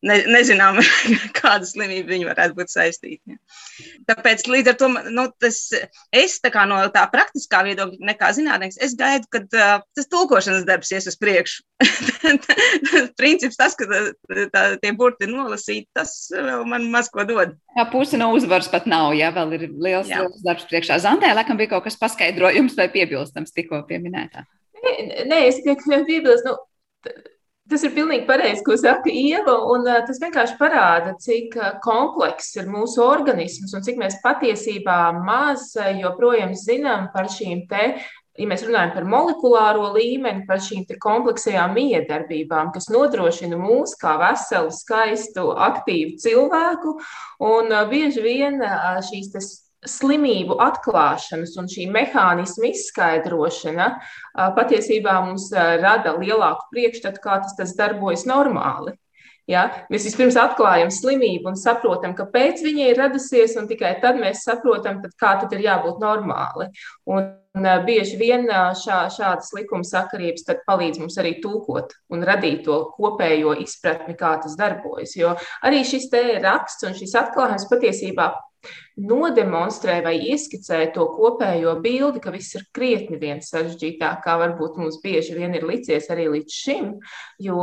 [0.06, 0.78] ne, nezinām,
[1.38, 3.34] kāda slimība viņi varētu būt saistīta.
[3.34, 3.38] Ja.
[4.10, 5.60] Tāpēc līdz ar to nu, tas,
[6.14, 10.92] es tā no tā praktiskā viedokļa, nekā zinātnēks, es gaidu, ka uh, tas tulkošanas darbs
[10.94, 11.64] ies uz priekšu.
[13.20, 13.88] Princips tas, ka
[14.54, 17.56] tā, tie burti ir nolasīti, tas vēl man maz ko dod.
[17.78, 20.22] Jā, puse no uzvaras pat nav, jā, vēl ir liels, jā.
[20.24, 21.00] liels darbs priekšā.
[21.04, 24.46] Zantē, laikam bija kaut kas paskaidrojums vai piebilstams tikko pieminētā.
[24.78, 24.94] Nē,
[25.26, 26.54] nē es tikai piebilstu.
[26.54, 27.28] Nu,
[27.68, 32.56] Tas ir pilnīgi pareizi, ko saka Ieva, un uh, tas vienkārši parāda, cik uh, komplekss
[32.56, 37.90] ir mūsu organisms un cik mēs patiesībā maz uh, joprojām zinām par šīm te,
[38.38, 44.72] ja mēs runājam par molekulāro līmeni, par šīm kompleksajām miedarbībām, kas nodrošina mūs kā veselu,
[44.72, 46.96] skaistu, aktīvu cilvēku,
[47.52, 48.62] un bieži vien
[49.10, 49.34] šīs
[49.86, 53.90] slimību atklāšanas un šī mehānisma izskaidrošana
[54.56, 58.96] patiesībā mums rada lielāku priekšstatu, kā tas, tas darbojas normāli.
[59.48, 59.64] Ja?
[59.88, 64.98] Mēs vispirms atklājam slimību un saprotam, kāpēc viņa ir radusies, un tikai tad mēs saprotam,
[65.04, 66.68] tad kā tad ir jābūt normāli.
[67.08, 68.44] Un, un bieži vien
[68.82, 74.58] šā, šādas likuma sakarības palīdz mums arī tūkot un radīt to kopējo izpratni, kā tas
[74.58, 75.16] darbojas.
[75.16, 75.32] Jo
[75.64, 78.34] arī šis te raksts un šis atklājums patiesībā
[78.98, 84.98] nodemonstrē vai ieskicē to kopējo bildi, ka viss ir krietni vien sarežģītāk, kā varbūt mums
[85.02, 86.90] bieži vien ir licies arī līdz šim.
[87.42, 87.62] Jo,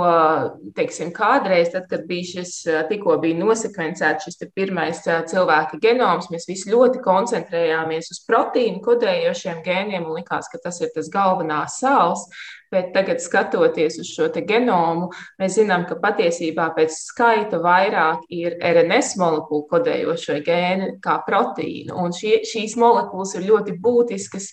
[0.78, 2.56] teiksim, kādreiz, tad, kad bija šis,
[2.90, 10.06] tikko bija nosekvencēts šis pirmais cilvēka genoms, mēs visi ļoti koncentrējāmies uz proteīnu kodējošiem gēniem
[10.06, 12.30] un likās, ka tas ir tas galvenās sāls.
[12.74, 19.14] Bet tagad, skatoties uz šo genomu, mēs zinām, ka patiesībā pēc skaita vairāk ir RNS
[19.22, 21.96] molekulu kodējošo gēnu kā proteīnu.
[22.00, 24.50] Un šie, šīs molekulas ir ļoti būtiskas,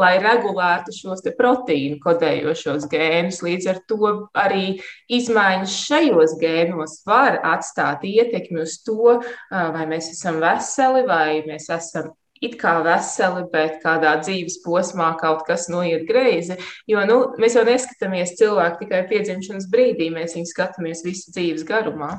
[0.00, 3.42] lai regulētu šos proteīnu kodējošos gēnus.
[3.44, 4.66] Līdz ar to arī
[5.12, 9.18] izmaiņas šajos gēnos var atstāt ietekmi uz to,
[9.50, 12.12] vai mēs esam veseli vai mēs esam
[12.44, 16.58] it kā veseli, bet kādā dzīves posmā kaut kas noiet greizi.
[16.90, 22.18] Jo nu, mēs jau neskatāmies cilvēku tikai piedzimšanas brīdī, mēs viņu skatāmies visu dzīves garumā.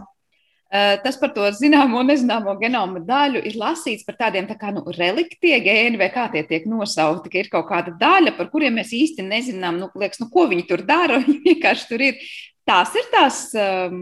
[1.03, 4.81] Tas par to zināmo un nezināmo genoma daļu ir lasīts par tādiem tā kā nu,
[4.97, 8.95] reliktie gēni, vai kā tie tiek nosaukti, ka ir kaut kāda daļa, par kuriem mēs
[8.95, 11.21] īsti nezinām, nu, liekas, nu, ko viņi tur dara.
[11.25, 12.19] Viņi vienkārši tur ir.
[12.65, 13.97] Tās ir tās um,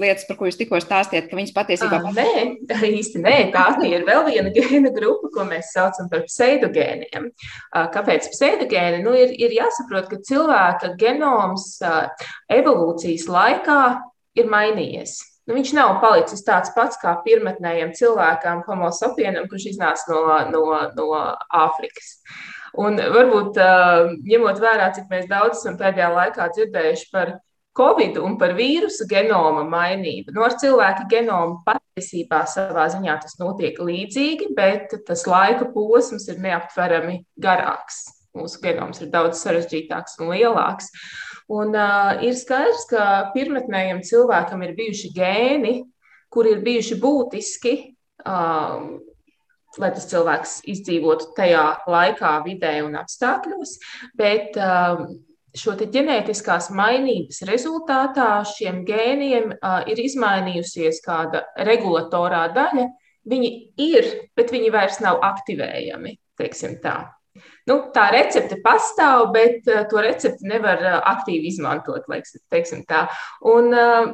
[0.00, 2.14] lietas, par ko jūs tikko stāstījāt, ka viņas patiesībā ir.
[2.16, 3.34] Nē, īsti nē.
[3.52, 7.28] Tā ir vēl viena gēna grupa, ko mēs saucam par pseidogēniem.
[7.92, 9.02] Kāpēc pseidogēni?
[9.04, 11.74] Nu, ir, ir jāsaprot, ka cilvēka genoms
[12.56, 13.82] evolūcijas laikā
[14.40, 15.18] ir mainījies.
[15.50, 20.20] Nu, viņš nav palicis tāds pats kā pirmotnējam cilvēkam, homo sapienam, kurš iznāca no,
[20.52, 20.60] no,
[20.94, 21.06] no
[21.58, 22.20] Āfrikas.
[22.78, 23.58] Un varbūt
[24.30, 27.32] ņemot vērā, cik daudz esam pēdējā laikā dzirdējuši par
[27.74, 30.36] Covid un par vīrusu genoma mainību.
[30.36, 36.38] Nu, ar cilvēku genomu patiesībā savā ziņā tas notiek līdzīgi, bet tas laika posms ir
[36.46, 38.04] neaptverami garāks.
[38.38, 40.90] Mūsu genoms ir daudz sarežģītāks un lielāks.
[41.50, 45.72] Un, uh, ir skaidrs, ka pirmotnējam cilvēkam ir bijuši gēni,
[46.30, 47.74] kuri ir bijuši būtiski,
[48.22, 48.84] uh,
[49.82, 53.74] lai tas cilvēks izdzīvotu tajā laikā, vidē un apstākļos.
[54.18, 55.10] Bet, uh,
[55.58, 62.90] šo ģenētiskās mainības rezultātā šiem gēniem uh, ir izmainījusies kāda regulatorā daļa.
[63.30, 63.50] Viņi
[63.82, 66.16] ir, bet viņi vairs nav aktivējami.
[67.70, 72.08] Nu, tā recepte pastāv, bet uh, to recepti nevar uh, aktīvi izmantot.
[72.10, 72.34] Laiks,
[73.52, 74.12] Un, uh,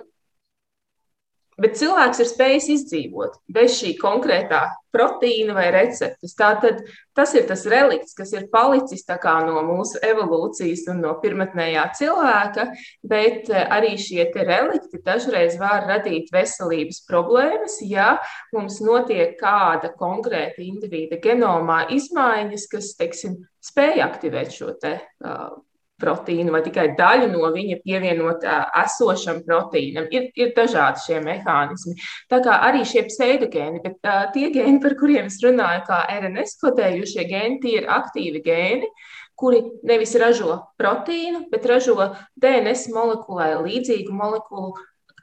[1.56, 6.34] Bet cilvēks ir spējis izdzīvot bez šī konkrētā proteīna vai receptes.
[6.36, 6.82] Tātad
[7.16, 12.66] tas ir tas relikts, kas ir palicis no mūsu evolūcijas un no pirmotnējā cilvēka,
[13.02, 18.18] bet eh, arī šie relikti dažreiz var radīt veselības problēmas, ja
[18.52, 25.56] mums notiek kāda konkrēta indivīda genomā izmaiņas, kas, teiksim, spēj aktivēt šo te, uh,
[26.02, 28.46] proteīnu vai tikai daļu no viņa pievienot
[28.82, 30.08] esošam proteīnam.
[30.12, 31.96] Ir, ir dažādi šie mehānismi.
[32.32, 36.58] Tā kā arī šie pseidogēni, bet uh, tie gēni, par kuriem es runāju, kā RNS
[36.64, 38.90] kodējušie gēni, tie ir aktīvi gēni.
[39.36, 41.96] kuri nevis ražo proteīnu, bet ražo
[42.40, 44.72] DNS molekulai līdzīgu molekulu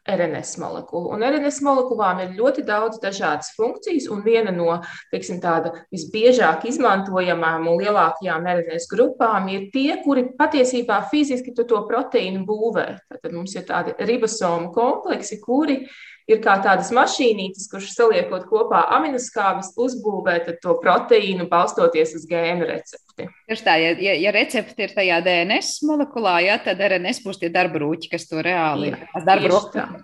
[0.09, 1.13] RNS molekulu.
[1.15, 4.81] Un RNS molekulām ir ļoti daudz dažādas funkcijas, un viena no
[5.13, 5.39] teiksim,
[5.93, 12.87] visbiežāk izmantojamām un lielākajām RNS grupām ir tie, kuri patiesībā fiziski to proteīnu būvē.
[13.15, 16.01] Tad mums ir tādi ribosomu kompleksi, kuri ir
[16.43, 23.27] kā tādas mašīnītes, kuras saliekot kopā aminoskābes, uzbūvē to proteīnu, balstoties uz gēnu recepti.
[23.45, 27.49] Tieši tā, ja, ja, ja recepte ir tajā DNS molekulā, ja, tad RNS būs tie
[27.53, 28.93] darba rūķi, kas to reāli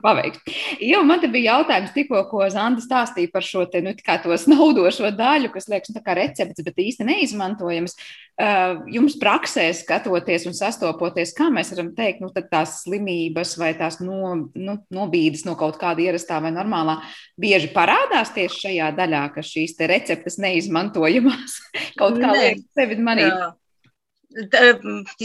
[0.04, 0.44] paveiks.
[0.84, 5.10] Jo man te bija jautājums tikko, ko Zanda stāstīja par šo te, nu, to snaudošo
[5.24, 7.98] daļu, kas liekas, nu, recepts, bet īsti neizmantojams.
[8.40, 13.98] Uh, jums praksē skatoties un sastopoties, kā mēs varam teikt, nu, tās slimības vai tās
[14.00, 17.00] no, nu, nobīdes no kaut kāda ierastā vai normālā
[17.40, 21.60] bieži parādās tieši šajā daļā, ka šīs receptes neizmantojamās
[22.00, 23.38] kaut kā liekas sevi manīt.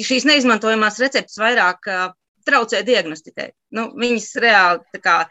[0.00, 1.90] Šīs neizmantojamās receptes vairāk
[2.44, 3.50] traucē diagnostikai.
[3.76, 5.24] Nu, viņas reāli kā,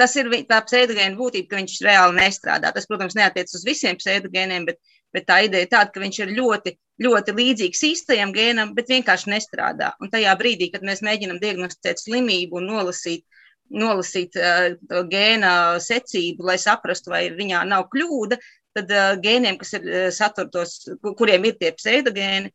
[0.00, 2.72] tas ir tā pseidogēna būtība, ka viņš reāli nestrādā.
[2.74, 4.80] Tas, protams, neatiec uz visiem pseidogēniem, bet,
[5.14, 9.32] bet tā ideja ir tāda, ka viņš ir ļoti, ļoti līdzīgs īstajam gēnam, bet vienkārši
[9.34, 9.92] nestrādā.
[10.00, 13.26] Un tajā brīdī, kad mēs mēģinam diagnosticēt slimību un nolasīt,
[13.70, 14.72] nolasīt uh,
[15.10, 15.52] gēna
[15.82, 18.38] secību, lai saprastu, vai viņā nav kļūda,
[18.76, 20.80] tad uh, gēniem, kas ir uh, saturtos,
[21.18, 22.52] kuriem ir tie pseidogēni,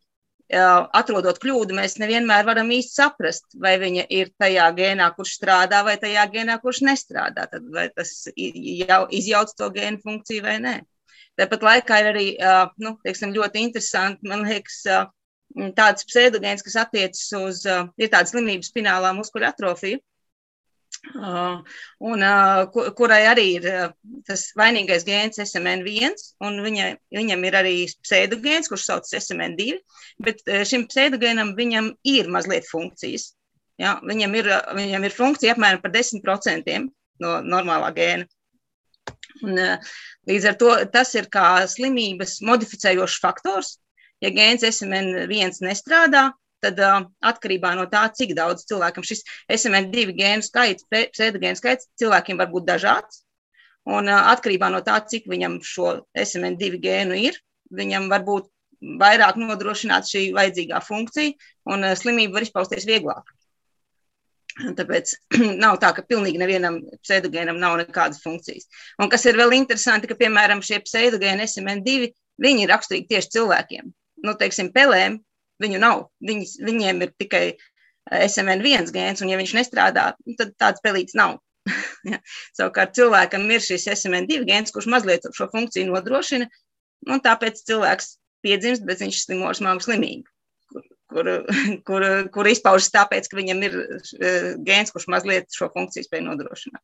[0.94, 5.96] atrodot kļūdu, mēs nevienmēr varam īsti saprast, vai viņa ir tajā gēnā, kurš strādā, vai
[5.98, 7.48] tajā gēnā, kurš nestrādā.
[7.50, 10.76] Tad vai tas jau izjauc to gēnu funkciju vai nē.
[11.42, 12.28] Tāpat laikā ir arī
[12.78, 14.84] nu, teiksim, ļoti interesanti, man liekas,
[15.76, 17.64] tāds pseidogēns, kas attiecas uz,
[17.98, 20.02] ir tāda slimība spinālā muskuļu atrofija,
[21.14, 22.24] un,
[22.98, 23.68] kurai arī ir
[24.28, 26.16] tas vainīgais gēns SMN1,
[26.46, 29.80] un viņa, viņam ir arī pseidogēns, kurš sauc SMN2,
[30.26, 33.34] bet šim pseidogēnam viņam ir mazliet funkcijas.
[33.82, 33.98] Ja?
[34.04, 36.76] Viņam, ir, viņam ir funkcija apmēram par 10%
[37.24, 38.28] no normālā gēna.
[39.44, 39.60] Un,
[40.30, 43.76] līdz ar to tas ir kā slimības modificējošs faktors.
[44.24, 46.30] Ja gēns SMN1 nestrādā,
[46.66, 52.42] tad uh, atkarībā no tā, cik daudz cilvēkam šis SMN2 gēnu skaits, pseidogēnu skaits cilvēkiem
[52.42, 53.24] var būt dažāds.
[53.86, 57.40] Un uh, atkarībā no tā, cik viņam šo SMN2 gēnu ir,
[57.76, 58.50] viņam var būt
[59.02, 61.38] vairāk nodrošināt šī vajadzīgā funkcija,
[61.72, 63.30] un uh, slimība var izpausties vieglāk.
[64.56, 65.14] Tāpēc
[65.64, 68.70] nav tā, ka pilnīgi nevienam pseidogēnam nav nekādas funkcijas.
[69.02, 73.92] Un kas ir vēl interesanti, ka, piemēram, šie pseidogēni SMN2, viņi ir raksturīgi tieši cilvēkiem.
[74.26, 75.20] Nu, teiksim, pelēm
[75.64, 76.06] Viņu nav.
[76.26, 81.40] Viņas, viņiem ir tikai eh, SMN1 gēns, un ja viņš nestrādā, tad tāds pelīts nav.
[82.12, 82.20] ja.
[82.58, 86.50] Savukārt cilvēkam ir šis SMN2 gēns, kurš mazliet šo funkciju nodrošina,
[87.10, 88.16] un tāpēc cilvēks
[88.46, 90.28] piedzimst, bet viņš slimo ar smagu slimību,
[90.74, 91.32] kur, kur,
[91.88, 96.84] kur, kur izpaužas tāpēc, ka viņam ir eh, gēns, kurš mazliet šo funkciju spēj nodrošināt.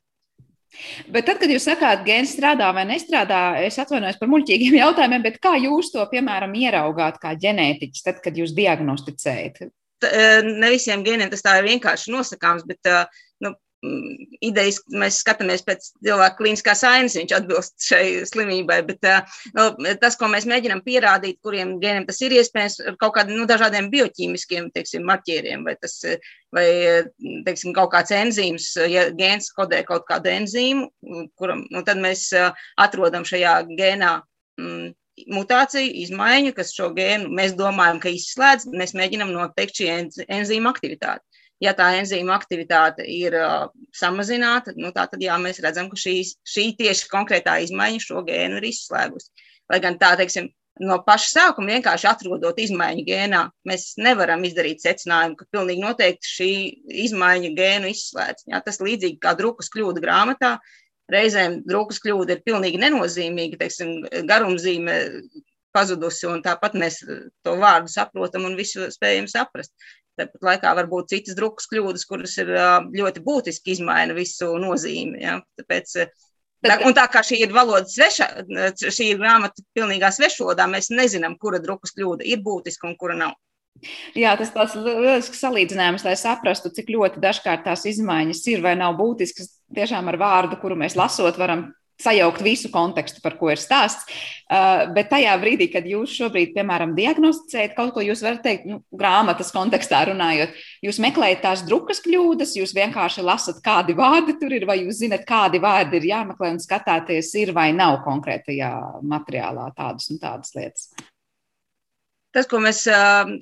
[1.11, 5.41] Bet tad, kad jūs sakāt, gēns strādā vai nestrādā, es atvainojos par muļķīgiem jautājumiem, bet
[5.43, 9.65] kā jūs to, piemēram, ieraugāt kā ģenētiķis, tad, kad jūs diagnosticējat?
[9.65, 13.03] E, ne visiem gēniem tas tā ir vienkārši nosakāms, bet e,
[13.45, 19.07] nu, idejas, mēs skatāmies pēc cilvēka klīniskās ainas, viņš atbilst šai slimībai, bet
[19.57, 19.65] nu,
[20.01, 23.89] tas, ko mēs mēģinām pierādīt, kuriem gēniem tas ir iespējams, ar kaut kādiem nu, dažādiem
[23.93, 25.97] bioķīmiskiem, teiksim, marķieriem, vai tas,
[26.53, 26.67] vai,
[27.47, 30.91] teiksim, kaut kāds enzīms, ja gēns kodē kaut kādu enzīmu,
[31.41, 32.29] kuram, nu, tad mēs
[32.77, 34.13] atrodam šajā gēnā
[34.61, 34.93] mm,
[35.33, 39.89] mutāciju, izmaiņu, kas šo gēnu mēs domājam, ka izslēdz, mēs mēģinam noteikt šī
[40.29, 41.25] enzīma aktivitāti
[41.61, 46.15] ja tā enzīma aktivitāte ir uh, samazināta, nu, tā tad jā, mēs redzam, ka šī,
[46.47, 49.29] šī tieši konkrētā izmaiņa šo gēnu ir izslēgusi.
[49.71, 50.49] Lai gan tā, teiksim,
[50.81, 56.51] no paša sākuma vienkārši atrodot izmaiņu gēnā, mēs nevaram izdarīt secinājumu, ka pilnīgi noteikti šī
[57.05, 58.47] izmaiņa gēnu izslēdz.
[58.51, 60.55] Jā, tas līdzīgi kā drukas kļūda grāmatā.
[61.11, 63.97] Reizēm drukas kļūda ir pilnīgi nenozīmīga, teiksim,
[64.29, 64.95] garumzīme
[65.75, 67.01] pazudusi, un tāpat mēs
[67.45, 69.73] to vārdu saprotam un visu spējam saprast.
[70.21, 72.51] Tāpat laikā var būt citas drukas kļūdas, kuras ir
[72.95, 75.21] ļoti būtiski izmaina visu nozīmi.
[75.23, 75.39] Ja?
[75.59, 75.95] Tāpēc,
[76.65, 78.29] tā, un tā kā šī ir valoda sveša,
[78.81, 83.37] šī ir grāmata pilnīgā svešvalodā, mēs nezinām, kura drukas kļūda ir būtiska un kura nav.
[84.13, 88.97] Jā, tas tāds lielisks salīdzinājums, lai saprastu, cik ļoti dažkārt tās izmaiņas ir vai nav
[88.99, 89.55] būtiskas.
[89.73, 91.69] Tiešām ar vārdu, kuru mēs lasot, varam
[92.01, 94.07] sajaukt visu kontekstu, par ko ir stāsts.
[94.51, 98.81] Uh, bet tajā brīdī, kad jūs šobrīd, piemēram, diagnosticējat kaut ko, jūs varat teikt, nu,
[98.91, 104.65] grāmatas kontekstā runājot, jūs meklējat tās drukas kļūdas, jūs vienkārši lasat, kādi vārdi tur ir,
[104.67, 108.73] vai jūs zinat, kādi vārdi ir jāmeklē un skatāties, ir vai nav konkrētajā
[109.07, 110.89] materiālā tādas un tādas lietas.
[112.35, 112.85] tas, ko mēs,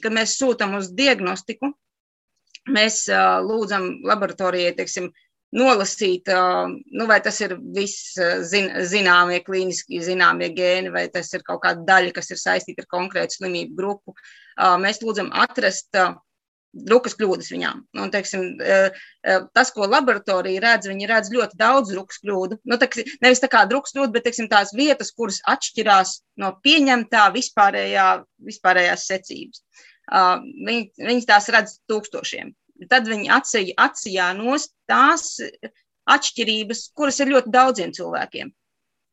[0.04, 1.72] kad mēs sūtām uz diagnostiku,
[2.70, 3.06] mēs
[3.46, 5.10] lūdzam laboratorijai, teiksim,
[5.56, 8.14] nolasīt, nu, vai tas ir viss
[8.50, 12.92] zin, zināmie klīniski zināmie gēni, vai tas ir kaut kāda daļa, kas ir saistīta ar
[12.92, 14.16] konkrētu slimību grupu.
[14.84, 15.96] Mēs lūdzam atrast
[16.70, 17.82] drukas kļūdas viņām.
[17.98, 18.44] Un, teiksim,
[19.58, 22.60] tas, ko laboratorija redz, viņi redz ļoti daudz drukas kļūdu.
[22.70, 27.26] Nu, teiksim, nevis tā kā drukas kļūda, bet teiksim, tās vietas, kuras atšķirās no pieņemtā
[27.34, 28.08] vispārējā,
[28.52, 29.66] vispārējās secības.
[30.10, 32.54] Viņi, viņi tās redz tūkstošiem
[32.90, 35.36] tad viņi atsīja, atsījā nost tās
[36.10, 38.54] atšķirības, kuras ir ļoti daudziem cilvēkiem.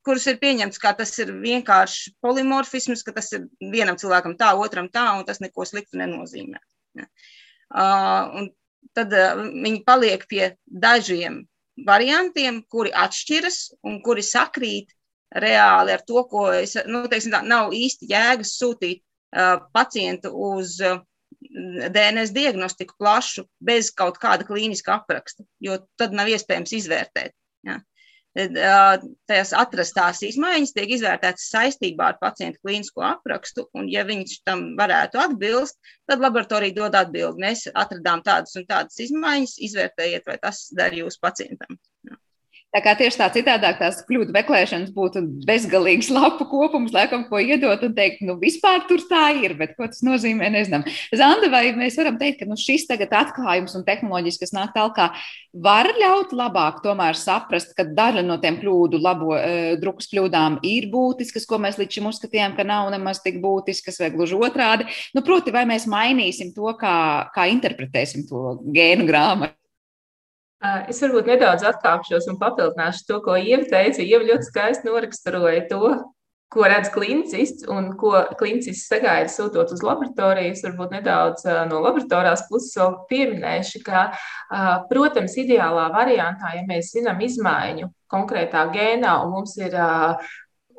[0.07, 4.89] Kuras ir pieņemts, ka tas ir vienkārši polimorfisms, ka tas ir vienam cilvēkam tā, otram
[4.93, 6.62] tā, un tas neko sliktu nenozīmē.
[6.97, 7.09] Ja.
[7.67, 8.47] Uh,
[8.95, 11.43] tad uh, viņi paliek pie dažiem
[11.87, 14.95] variantiem, kuri atšķiras un kuri sakrīt
[15.35, 20.79] reāli ar to, ko es, nu, teiksim, tā, nav īsti jēgas sūtīt uh, pacientu uz
[20.81, 21.03] uh,
[21.41, 27.34] DNS diagnostiku plašu bez kaut kāda klīniska apraksta, jo tad nav iespējams izvērtēt.
[27.66, 27.80] Ja.
[28.37, 35.22] Tās atrastās izmaiņas tiek izvērtētas saistībā ar pacienta klīnisko aprakstu, un, ja viņš tam varētu
[35.22, 35.78] atbilst,
[36.11, 37.45] tad laboratorija dod atbildi.
[37.47, 41.80] Mēs atradām tādas un tādas izmaiņas, izvērtējiet, vai tas der jūsu pacientam.
[42.77, 47.81] Tā kā tieši tā citādāk tās kļūdu meklēšanas būtu bezgalīgs lapu kopums, laikam, ko iedot
[47.87, 50.85] un teikt, nu, vispār tur tā ir, bet ko tas nozīmē, nezinām.
[51.16, 55.24] Zanda, vai mēs varam teikt, ka nu, šis tagad atklājums un tehnoloģijas, kas nāk tālāk,
[55.57, 60.91] var ļaut labāk tomēr saprast, ka daļa no tiem kļūdu labo uh, drukas kļūdām ir
[60.93, 64.91] būtiskas, ko mēs līdz šim uzskatījām, ka nav nemaz tik būtiskas, vai gluži otrādi.
[65.16, 66.97] Nu, proti, vai mēs mainīsim to, kā,
[67.33, 69.57] kā interpretēsim to gēnu grāmatu?
[70.91, 74.05] Es varbūt nedaudz atkāpšos un papildināšu to, ko Ieva teica.
[74.05, 75.97] Ieva ļoti skaisti noraksturoja to,
[76.53, 80.62] ko redz klīnicists un ko klīnicists sagaida sūtot uz laboratorijas.
[80.67, 84.09] Varbūt nedaudz no laboratorijas puses vēl pieminēšu, ka,
[84.91, 89.75] protams, ideālā variantā, ja mēs zinām izmaiņu konkrētā gēnā un mums ir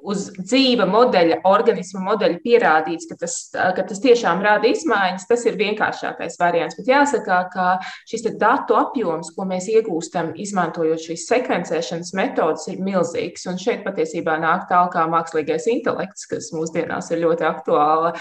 [0.08, 5.58] uz dzīva modeļa, organisma modeļa pierādīts, ka tas, ka tas tiešām rada izmaiņas, tas ir
[5.60, 6.78] vienkāršākais variants.
[6.80, 7.68] Bet jāsaka, ka
[8.10, 13.48] šis datu apjoms, ko mēs iegūstam, izmantojot šīs sekvencēšanas metodas, ir milzīgs.
[13.52, 18.14] Un šeit patiesībā nāk tālāk mākslīgais intelekts, kas mūsdienās ir ļoti aktuāla,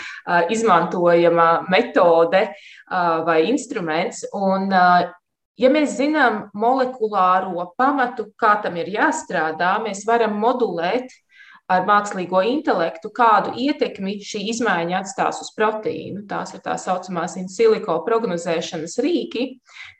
[0.52, 2.48] izmantojama metode
[2.90, 4.26] vai instruments.
[4.34, 4.74] Un,
[5.56, 11.14] Ja mēs zinām molekulāro pamatu, kā tam ir jāstrādā, mēs varam modulēt
[11.72, 16.22] ar mākslīgo intelektu, kādu ietekmi šī izmaiņa atstās uz proteīnu.
[16.30, 19.48] Tās ir tā saucamās in silico prognozēšanas rīki,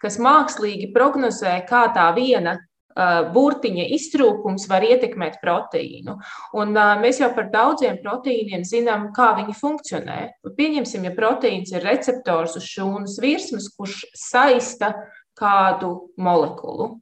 [0.03, 2.57] kas mākslīgi prognozē, kā tā viena
[2.97, 6.17] burtiņa iztrūkums var ietekmēt proteīnu.
[6.57, 10.21] Un, mēs jau par daudziem proteīniem zinām, kā viņi funkcionē.
[10.57, 14.95] Pieņemsim, ja proteīns ir receptors uz šūnas virsmas, kurš saista
[15.37, 16.95] kādu molekulu.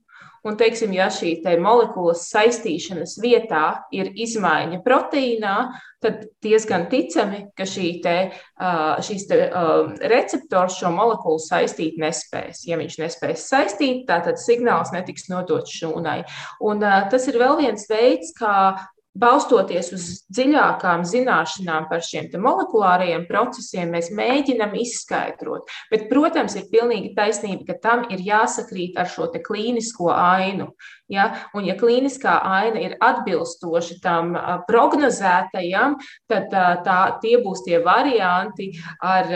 [0.45, 3.65] Un, teiksim, ja šī te molekulas saistīšanas vietā
[3.97, 5.55] ir izmaiņa proteīnā,
[6.05, 8.17] tad diezgan ticami, ka šī te,
[9.09, 9.39] šīs te,
[10.13, 12.67] receptors šo molekulu saistīt nespēs.
[12.69, 16.21] Ja viņš nespēs saistīt, tad signāls netiks nodots šūnai.
[16.61, 18.75] Un, tas ir vēl viens veids, kā
[19.15, 25.71] balstoties uz dziļākām zināšanām par šiem molekulārajiem procesiem, mēs mēģinam izskaidrot.
[25.93, 30.73] Bet, protams, ir pilnīgi taisnība, ka tam ir jāsakrīt ar šo klīnisko ainu.
[31.11, 31.27] Ja?
[31.55, 34.33] Un, ja klīniskā aina ir atbilstoša tam
[34.69, 35.99] prognozētajam,
[36.31, 36.49] tad
[36.87, 38.71] tā, tie būs tie varianti,
[39.05, 39.31] ar,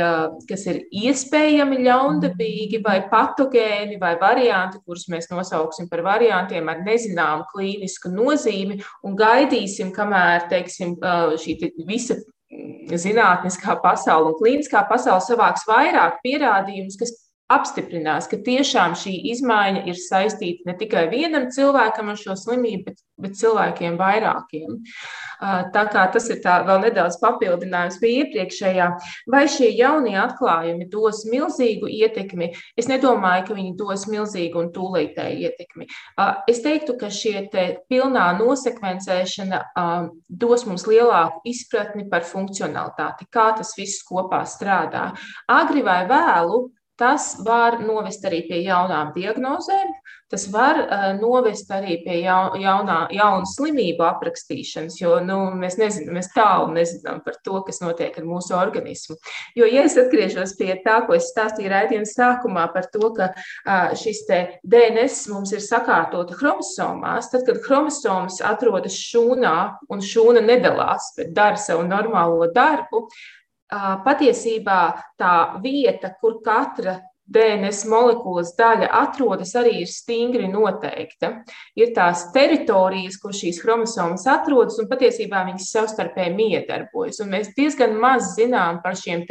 [0.49, 7.47] kas ir iespējami ļaundabīgi vai patogēni, vai varianti, kurus mēs nosauksim par variantiem ar nezināmu
[7.53, 10.97] klīnisku nozīmi un gaidīsim, kamēr teiksim,
[11.43, 12.19] šī te visa
[12.89, 17.13] zinātniskā pasaule un klīniskā pasaule savāks vairāk pierādījumus, kas
[17.49, 23.01] apstiprinās, ka tiešām šī izmaiņa ir saistīta ne tikai vienam cilvēkam ar šo slimību, bet,
[23.17, 24.77] bet cilvēkiem vairākiem.
[25.73, 28.89] Tā kā tas ir tā, vēl nedaudz papildinājums pie iepriekšējā,
[29.33, 32.51] vai šie jaunie atklājumi dos milzīgu ietekmi?
[32.77, 35.89] Es nedomāju, ka viņi dos milzīgu un tūlītēju ietekmi.
[36.51, 37.47] Es teiktu, ka šie
[37.89, 39.63] pilnā nosekvencēšana
[40.29, 45.13] dos mums lielāku izpratni par funkcionalitāti, kā tas viss kopā strādā.
[45.49, 46.67] Agri vai vēlu
[46.99, 49.91] Tas var novest arī pie jaunām diagnozēm,
[50.33, 56.33] tas var uh, novest arī pie jaunā, jaunu slimību aprakstīšanas, jo nu, mēs, nezinām, mēs
[56.35, 59.15] tālu nezinām par to, kas notiek ar mūsu organismu.
[59.55, 63.95] Jo, ja es atgriežos pie tā, ko es stāstīju raidījuma sākumā par to, ka uh,
[63.95, 64.25] šis
[64.67, 71.63] DNS mums ir sakārtota chromosomās, tad, kad chromosomas atrodas šūnā un šūna nedalās, bet dara
[71.63, 73.07] savu normālo darbu,
[73.69, 74.81] patiesībā
[75.21, 76.99] tā vieta, kur katra
[77.29, 81.43] DNS molekulas daļa atrodas, arī ir stingri noteikta.
[81.77, 87.21] Ir tās teritorijas, kur šīs chromosomas atrodas, un patiesībā viņas savstarpēji miedarbojas.
[87.21, 89.27] Un mēs diezgan maz zinām par šiem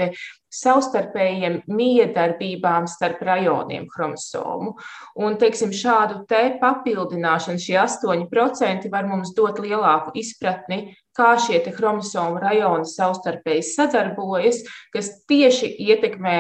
[0.54, 4.76] savstarpējiem miedarbībām starp rajoniem chromosomu.
[5.18, 12.40] Un, teiksim, šādu te papildināšanu, šie 8% var mums dot lielāku izpratni kā šie chromosomu
[12.42, 14.62] rajoni savstarpēji sadarbojas,
[14.94, 16.38] kas tieši ietekmē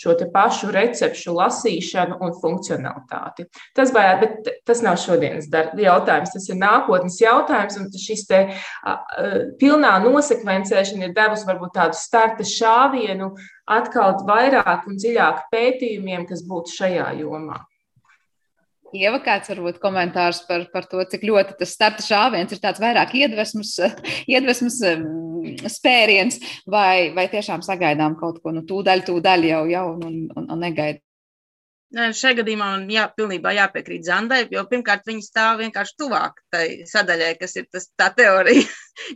[0.00, 3.46] šo pašu recepšu lasīšanu un funkcionalitāti.
[3.76, 5.50] Tas, vajag, bet tas nav šodienas
[5.80, 8.42] jautājums, tas ir nākotnes jautājums, un šis te
[9.60, 13.32] pilnā nosekvencēšana ir devusi varbūt tādu starta šāvienu
[13.66, 17.60] atkal vairāk un dziļāk pētījumiem, kas būtu šajā jomā.
[18.96, 23.14] Ieva, kāds varbūt komentārs par, par to, cik ļoti tas starta šāviens ir tāds vairāk
[23.18, 23.74] iedvesmas,
[24.34, 24.80] iedvesmas
[25.72, 30.64] spēriens, vai, vai tiešām sagaidām kaut ko, nu, tūdaļ, tūdaļ jau, jau un, un, un
[30.64, 31.02] negaidām.
[31.96, 37.36] Šajā gadījumā man jā, pilnībā jāpiekrīt Zandai, jo pirmkārt viņa stāv vienkārši tuvāk tai sadaļai,
[37.38, 38.64] kas ir tas, tā teorija.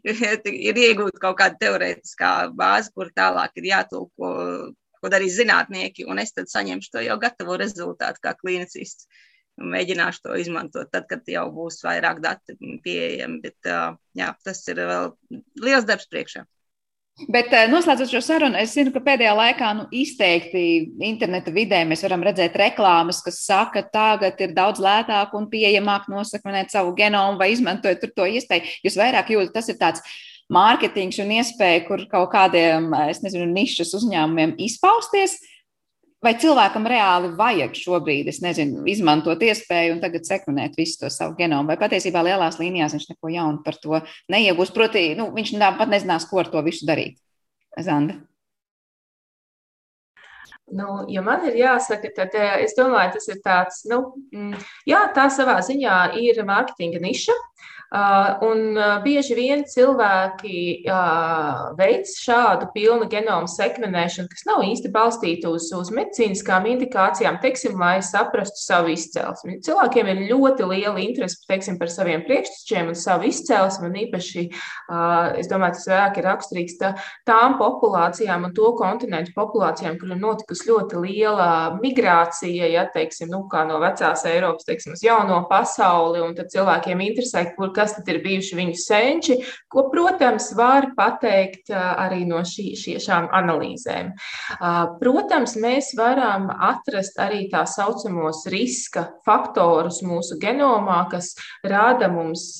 [0.70, 4.30] ir iegūta kaut kāda teorētiskā bāze, kur tālāk ir jātulko,
[5.00, 9.10] ko darīs zinātnieki, un es tad saņemšu to jau gatavo rezultātu kā klīnicists
[9.60, 13.40] mēģināšu to izmantot tad, kad jau būs vairāk dati pieejami.
[13.44, 13.70] Bet
[14.16, 15.12] jā, tas ir vēl
[15.62, 16.46] liels darbs priekšā.
[17.28, 20.62] Bet noslēdzot šo sarunu, es zinu, ka pēdējā laikā nu, izteikti
[21.04, 26.08] interneta vidē mēs varam redzēt reklāmas, kas saka, ka tagad ir daudz lētāk un pieejamāk
[26.08, 28.72] nosaknēt savu genomu vai izmantojot to iespēju.
[28.86, 30.04] Jūs vairāk jūtat, tas ir tāds
[30.50, 35.36] mārketings un iespēja, kur kaut kādiem, es nezinu, nišas uzņēmumiem izpausties.
[36.20, 41.32] Vai cilvēkam reāli vajag šobrīd, es nezinu, izmantot iespēju un tagad sekvenēt visu to savu
[41.38, 44.02] genomu, vai patiesībā lielās līnijās viņš neko jaunu par to
[44.32, 44.74] neiegūs?
[44.76, 47.16] Proti, nu, viņš pat nezinās, ko ar to visu darīt.
[47.80, 48.18] Zanda.
[50.70, 55.00] Nu, ja man ir jāsaka, tad eh, es domāju, tas ir tāds, nu, mm, jā,
[55.16, 57.34] tā savā ziņā ir mārketinga niša.
[57.34, 64.92] Uh, un uh, bieži vien cilvēki uh, veic šādu pilnu genomu sekvenēšanu, kas nav īsti
[64.94, 69.58] balstīta uz, uz medicīniskām indikācijām, teiksim, lai saprastu savu izcelsmi.
[69.66, 74.46] Cilvēkiem ir ļoti liela interese teiksim, par saviem priekšstečiem un savu izcelsmi, un īpaši,
[75.40, 76.92] es domāju, tas vairāk ir raksturīgs tā,
[77.26, 83.42] tām populācijām un to kontinentu populācijām, kur ir notikusi ļoti liela migrācija, ja teiksim, nu,
[83.50, 88.58] no vecās Eiropas teiksim, uz jauno pasauli, un tad cilvēkiem interesē, kur kas ir bijuši
[88.58, 89.36] viņu senči,
[89.70, 94.12] ko, protams, var pateikt arī no šī, šām analīzēm.
[95.00, 101.32] Protams, mēs varam atrast arī tā saucamos riska faktorus mūsu genomā, kas
[101.64, 102.52] rada mums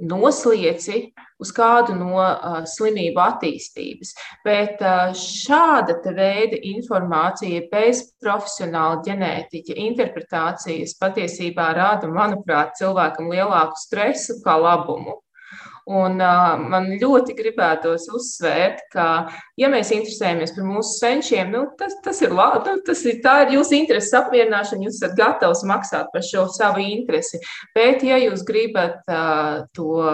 [0.00, 1.12] noslieci
[1.42, 4.14] uz kādu no uh, slimību attīstības.
[4.46, 14.40] Bet uh, šāda veida informācija bez profesionāla ģenētiķa interpretācijas patiesībā rada, manuprāt, cilvēkam lielāku stresu
[14.44, 15.20] kā labumu.
[15.90, 19.06] Un, uh, man ļoti gribētos uzsvērt, ka,
[19.58, 23.40] ja mēs interesējamies par mūsu senčiem, nu, tas, tas, ir labi, nu, tas ir tā
[23.42, 27.40] ir jūsu intereses apmierināšana, jūs esat gatavs maksāt par šo savu interesi.
[27.74, 30.06] Bet, ja jūs gribat uh, to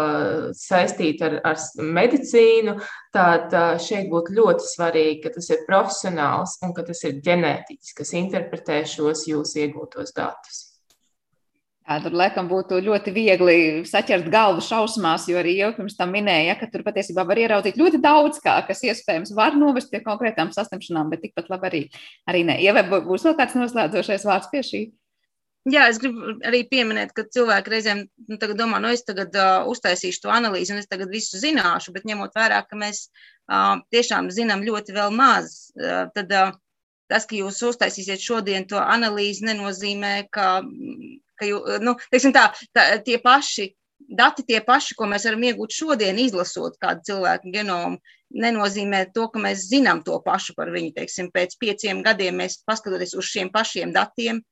[0.56, 1.60] saistīt ar, ar
[1.98, 2.78] medicīnu,
[3.12, 7.92] tad uh, šeit būtu ļoti svarīgi, ka tas ir profesionāls un ka tas ir ģenētiķis,
[8.00, 10.67] kas interpretē šos jūsu iegūtos datus.
[11.88, 13.54] Jā, tur laikam būtu ļoti viegli
[13.88, 18.00] saķert galvu šausmās, jo arī jau pirms tam minēja, ka tur patiesībā var ieraudzīt ļoti
[18.04, 21.80] daudz, kā, kas iespējams var novest pie konkrētām saslimšanām, bet tikpat labi arī,
[22.28, 22.58] arī nē.
[22.60, 24.82] Ja būs vēl kāds noslēdzošais vārds pie šī?
[25.68, 30.26] Jā, es gribu arī pieminēt, ka cilvēki reizēm nu, domā, nu, es tagad uh, uztaisīšu
[30.26, 34.64] to analīzi, un es tagad visu zināšu, bet ņemot vērā, ka mēs uh, tiešām zinām
[34.68, 36.52] ļoti maz, uh, tad uh,
[37.08, 40.60] tas, ka jūs uztaisīsiet šodien to analīzi, nenozīmē, ka
[41.38, 41.48] ka
[41.84, 41.96] nu,
[42.34, 47.52] tā, tā, tie paši dati, tie paši, ko mēs varam iegūt šodien, izlasot kādu cilvēku
[47.54, 47.98] genomu,
[48.30, 50.94] nenozīmē to, ka mēs zinām to pašu par viņu.
[50.96, 54.42] Teiksim, pēc pieciem gadiem mēs paskatoties uz šiem pašiem datiem,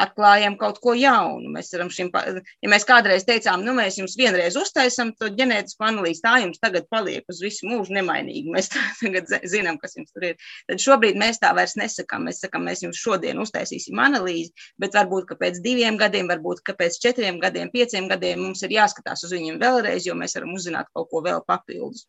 [0.00, 1.50] atklājam kaut ko jaunu.
[1.54, 6.22] Mēs varam šim, ja mēs kādreiz teicām, nu, mēs jums vienreiz uztaisam to ģenētisko analīzi,
[6.24, 8.52] tā jums tagad paliek uz visu mūžu nemainīgi.
[8.52, 8.70] Mēs
[9.02, 10.48] tagad zinām, kas jums tur ir.
[10.70, 12.26] Tad šobrīd mēs tā vairs nesakām.
[12.28, 17.40] Mēs sakām, mēs jums šodien uztaisīsim analīzi, bet varbūt, pēc diviem gadiem, varbūt, pēc četriem
[17.42, 21.24] gadiem, pieciem gadiem mums ir jāskatās uz viņiem vēlreiz, jo mēs varam uzzināt kaut ko
[21.24, 22.06] vēl papildus.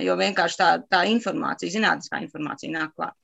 [0.00, 3.14] Jo vienkārši tā, tā informācija, zinātniskā informācija nāk klāt.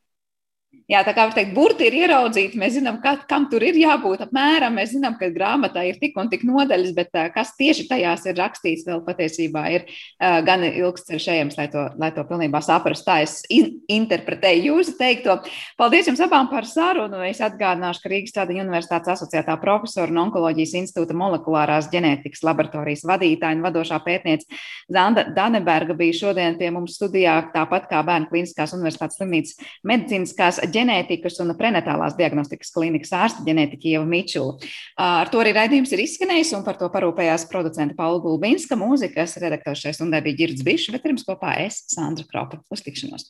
[0.91, 4.25] Jā, tā kā var teikt, burti ir ieraudzīti, mēs zinām, ka, kam tur ir jābūt
[4.25, 4.75] apmēram.
[4.75, 8.83] Mēs zinām, ka grāmatā ir tik un tik nodaļas, bet kas tieši tajās ir rakstīts,
[8.89, 9.85] vēl patiesībā ir
[10.19, 13.07] gan ilgs ceļš ejams, lai to, lai to pilnībā saprastu.
[13.07, 15.37] Tā es in interpretēju jūsu teikto.
[15.79, 17.23] Paldies jums abām par sarunu.
[17.29, 23.61] Es atgādināšu, ka Rīgas Stradiņa Universitātes asociētā profesora un Onkoloģijas institūta molekulārās ģenētikas laboratorijas vadītāja
[23.61, 24.59] un vadošā pētniece
[24.91, 30.80] Zanda Daneberga bija šodien pie mums studijā, tāpat kā Bērnu Kliniskās Universitātes slimnīcas medicīniskās ģenētikas
[30.81, 34.57] ģenētikas un prenatālās diagnostikas klīnikas ārsta ģenētiķa Ieva Mičula.
[35.01, 39.85] Ar to arī raidījums ir izskanējis, un par to parūpējās producenta Paula Gulbinska, mūzikas redaktors
[39.85, 42.63] šais un bija Girds Bišs, bet pirms kopā es, Sandra Kropa.
[42.73, 43.29] Uz tikšanos!